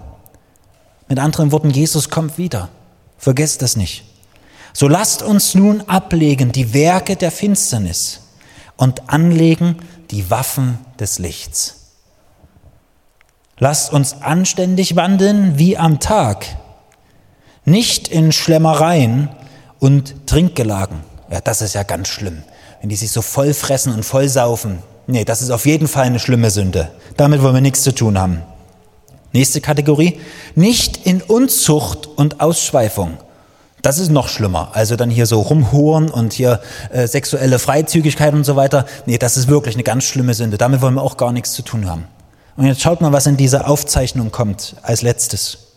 [1.09, 2.69] Mit anderen Worten, Jesus kommt wieder.
[3.17, 4.05] Vergesst das nicht.
[4.75, 8.21] So lasst uns nun ablegen die Werke der Finsternis
[8.77, 9.77] und anlegen
[10.11, 11.95] die Waffen des Lichts.
[13.57, 16.45] Lasst uns anständig wandeln wie am Tag,
[17.71, 19.29] nicht in Schlemmereien
[19.79, 20.99] und Trinkgelagen.
[21.31, 22.43] Ja, das ist ja ganz schlimm,
[22.81, 24.79] wenn die sich so voll fressen und voll saufen.
[25.07, 26.91] Nee, das ist auf jeden Fall eine schlimme Sünde.
[27.17, 28.43] Damit wollen wir nichts zu tun haben.
[29.33, 30.21] Nächste Kategorie.
[30.55, 33.19] Nicht in Unzucht und Ausschweifung.
[33.83, 34.71] Das ist noch schlimmer.
[34.73, 36.61] Also dann hier so rumhuren und hier
[36.91, 38.87] äh, sexuelle Freizügigkeit und so weiter.
[39.07, 40.59] Nee, das ist wirklich eine ganz schlimme Sünde.
[40.59, 42.07] Damit wollen wir auch gar nichts zu tun haben.
[42.57, 45.68] Und jetzt schaut mal, was in dieser Aufzeichnung kommt als letztes.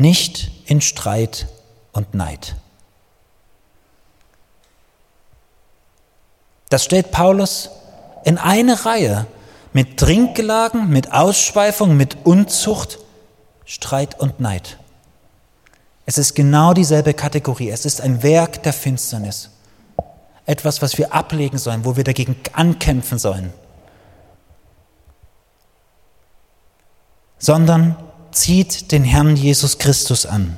[0.00, 1.46] Nicht in Streit
[1.92, 2.56] und Neid.
[6.70, 7.68] Das stellt Paulus
[8.24, 9.26] in eine Reihe
[9.74, 12.98] mit Trinkgelagen, mit Ausschweifung, mit Unzucht,
[13.66, 14.78] Streit und Neid.
[16.06, 17.68] Es ist genau dieselbe Kategorie.
[17.68, 19.50] Es ist ein Werk der Finsternis.
[20.46, 23.52] Etwas, was wir ablegen sollen, wo wir dagegen ankämpfen sollen.
[27.38, 27.96] Sondern
[28.32, 30.56] zieht den Herrn Jesus Christus an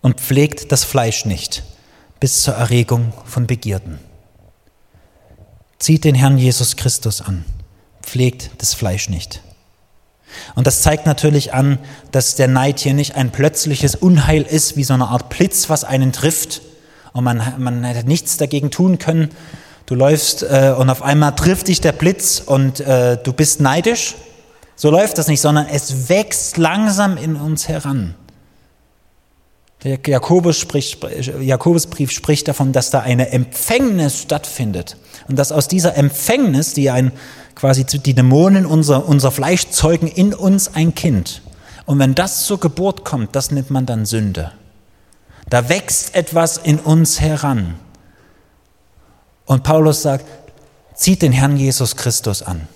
[0.00, 1.62] und pflegt das Fleisch nicht
[2.20, 3.98] bis zur Erregung von Begierden.
[5.78, 7.44] Zieht den Herrn Jesus Christus an,
[8.02, 9.42] pflegt das Fleisch nicht.
[10.54, 11.78] Und das zeigt natürlich an,
[12.10, 15.84] dass der Neid hier nicht ein plötzliches Unheil ist, wie so eine Art Blitz, was
[15.84, 16.60] einen trifft
[17.12, 19.30] und man, man hätte nichts dagegen tun können.
[19.86, 24.16] Du läufst äh, und auf einmal trifft dich der Blitz und äh, du bist neidisch.
[24.78, 28.14] So läuft das nicht, sondern es wächst langsam in uns heran.
[29.82, 31.04] Der Jakobus spricht,
[31.40, 34.96] Jakobusbrief spricht davon, dass da eine Empfängnis stattfindet.
[35.26, 37.10] Und dass aus dieser Empfängnis, die ein
[37.56, 41.42] quasi die Dämonen, unser, unser Fleisch zeugen in uns ein Kind.
[41.84, 44.52] Und wenn das zur Geburt kommt, das nennt man dann Sünde.
[45.50, 47.74] Da wächst etwas in uns heran.
[49.44, 50.24] Und Paulus sagt,
[50.94, 52.68] zieht den Herrn Jesus Christus an.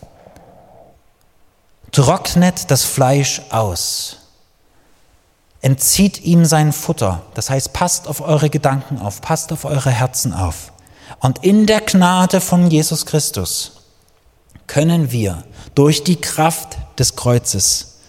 [1.93, 4.17] Trocknet das Fleisch aus.
[5.61, 7.23] Entzieht ihm sein Futter.
[7.35, 10.73] Das heißt, passt auf eure Gedanken auf, passt auf eure Herzen auf.
[11.21, 13.73] Und in der Gnade von Jesus Christus
[14.67, 18.01] können wir durch die Kraft des Kreuzes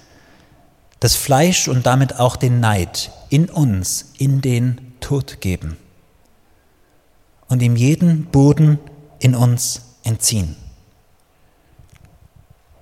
[0.99, 5.77] das Fleisch und damit auch den Neid in uns in den Tod geben
[7.49, 8.79] und ihm jeden Boden
[9.19, 10.55] in uns entziehen.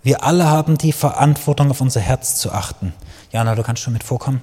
[0.03, 2.93] Wir alle haben die Verantwortung, auf unser Herz zu achten.
[3.31, 4.41] Jana, du kannst schon mit vorkommen.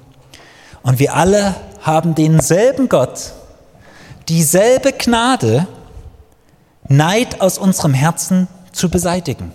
[0.82, 3.32] Und wir alle haben denselben Gott,
[4.28, 5.66] dieselbe Gnade,
[6.88, 9.52] Neid aus unserem Herzen zu beseitigen.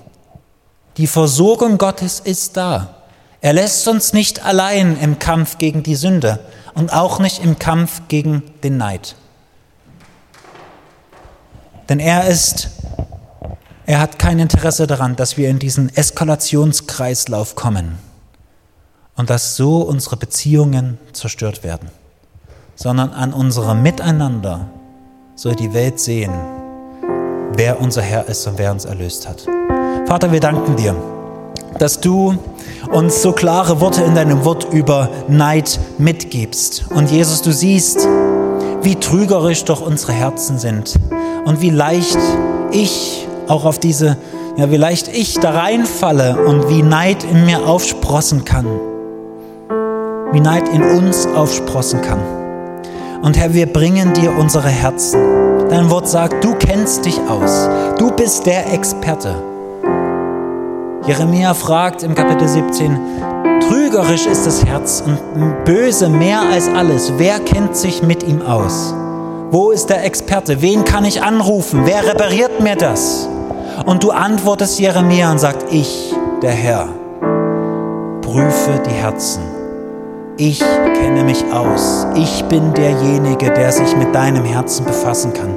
[0.98, 2.96] Die Versorgung Gottes ist da.
[3.42, 6.40] Er lässt uns nicht allein im Kampf gegen die Sünde
[6.76, 9.16] und auch nicht im Kampf gegen den Neid.
[11.90, 12.70] Denn er ist,
[13.86, 17.98] er hat kein Interesse daran, dass wir in diesen Eskalationskreislauf kommen
[19.18, 21.90] und dass so unsere Beziehungen zerstört werden,
[22.76, 24.70] sondern an unserem Miteinander
[25.36, 26.32] soll die Welt sehen,
[27.56, 29.46] wer unser Herr ist und wer uns erlöst hat.
[30.08, 30.96] Vater, wir danken dir,
[31.78, 32.38] dass du
[32.92, 36.86] uns so klare Worte in deinem Wort über Neid mitgibst.
[36.90, 38.08] Und Jesus, du siehst,
[38.82, 41.00] wie trügerisch doch unsere Herzen sind
[41.46, 42.18] und wie leicht
[42.72, 44.18] ich auch auf diese,
[44.58, 48.66] ja, wie leicht ich da reinfalle und wie Neid in mir aufsprossen kann.
[50.32, 52.20] Wie Neid in uns aufsprossen kann.
[53.22, 55.20] Und Herr, wir bringen dir unsere Herzen.
[55.70, 57.70] Dein Wort sagt, du kennst dich aus.
[57.98, 59.36] Du bist der Experte.
[61.06, 62.98] Jeremia fragt im Kapitel 17,
[63.68, 65.18] trügerisch ist das Herz und
[65.66, 67.12] böse mehr als alles.
[67.18, 68.94] Wer kennt sich mit ihm aus?
[69.54, 70.64] Wo ist der Experte?
[70.64, 71.82] Wen kann ich anrufen?
[71.86, 73.30] Wer repariert mir das?
[73.86, 76.90] Und du antwortest Jeremia und sagst, ich, der Herr,
[78.24, 79.44] prüfe die Herzen.
[80.38, 82.08] Ich kenne mich aus.
[82.16, 85.54] Ich bin derjenige, der sich mit deinem Herzen befassen kann.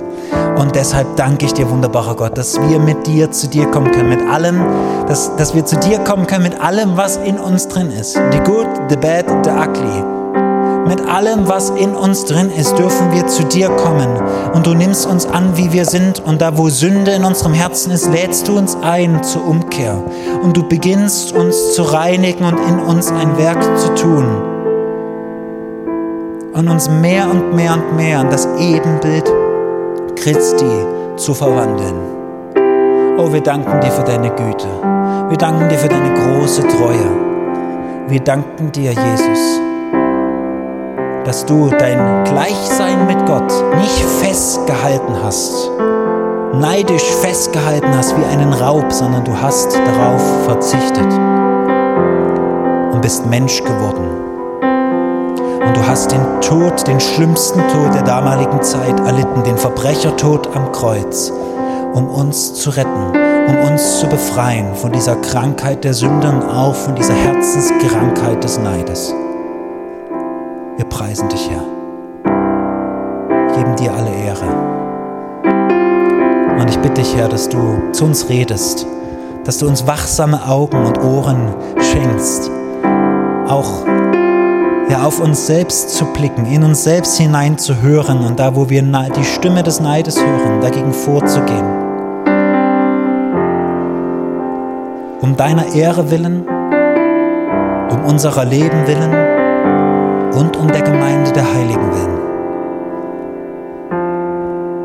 [0.59, 4.11] Und deshalb danke ich dir, wunderbarer Gott, dass wir mit dir zu dir kommen können,
[4.11, 4.62] mit allem,
[5.09, 8.12] dass, dass wir zu dir kommen können, mit allem, was in uns drin ist.
[8.12, 10.15] The good, the bad, the ugly.
[10.87, 14.09] Mit allem, was in uns drin ist, dürfen wir zu dir kommen.
[14.55, 16.20] Und du nimmst uns an, wie wir sind.
[16.20, 20.01] Und da, wo Sünde in unserem Herzen ist, lädst du uns ein zur Umkehr.
[20.45, 24.26] Und du beginnst uns zu reinigen und in uns ein Werk zu tun.
[26.53, 29.24] Und uns mehr und mehr und mehr an das Ebenbild
[30.14, 31.97] Christi zu verwandeln.
[33.18, 34.68] Oh, wir danken dir für deine Güte.
[35.28, 37.11] Wir danken dir für deine große Treue.
[38.09, 39.61] Wir danken dir, Jesus,
[41.26, 45.68] dass du dein Gleichsein mit Gott nicht festgehalten hast,
[46.54, 51.12] neidisch festgehalten hast wie einen Raub, sondern du hast darauf verzichtet
[52.92, 54.06] und bist Mensch geworden.
[55.66, 60.70] Und du hast den Tod, den schlimmsten Tod der damaligen Zeit erlitten, den Verbrechertod am
[60.70, 61.32] Kreuz,
[61.92, 63.12] um uns zu retten,
[63.48, 69.12] um uns zu befreien von dieser Krankheit der Sünden, auch von dieser Herzenskrankheit des Neides.
[70.76, 71.64] Wir preisen dich, Herr.
[73.56, 74.44] Geben dir alle Ehre.
[76.60, 77.58] Und ich bitte dich, Herr, dass du
[77.92, 78.86] zu uns redest,
[79.44, 82.50] dass du uns wachsame Augen und Ohren schenkst,
[83.48, 83.86] auch
[84.90, 88.68] ja, auf uns selbst zu blicken, in uns selbst hinein zu hören und da, wo
[88.68, 91.64] wir die Stimme des Neides hören, dagegen vorzugehen.
[95.22, 96.46] Um deiner Ehre willen,
[97.90, 99.25] um unserer Leben willen
[100.37, 102.18] und um der Gemeinde der Heiligen willen.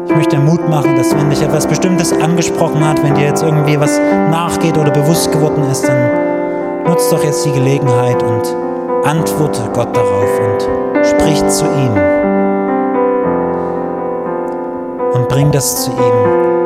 [0.07, 3.79] Ich möchte Mut machen, dass wenn dich etwas Bestimmtes angesprochen hat, wenn dir jetzt irgendwie
[3.79, 8.55] was nachgeht oder bewusst geworden ist, dann nutzt doch jetzt die Gelegenheit und
[9.03, 11.97] antworte Gott darauf und sprich zu ihm
[15.13, 16.60] und bring das zu ihm.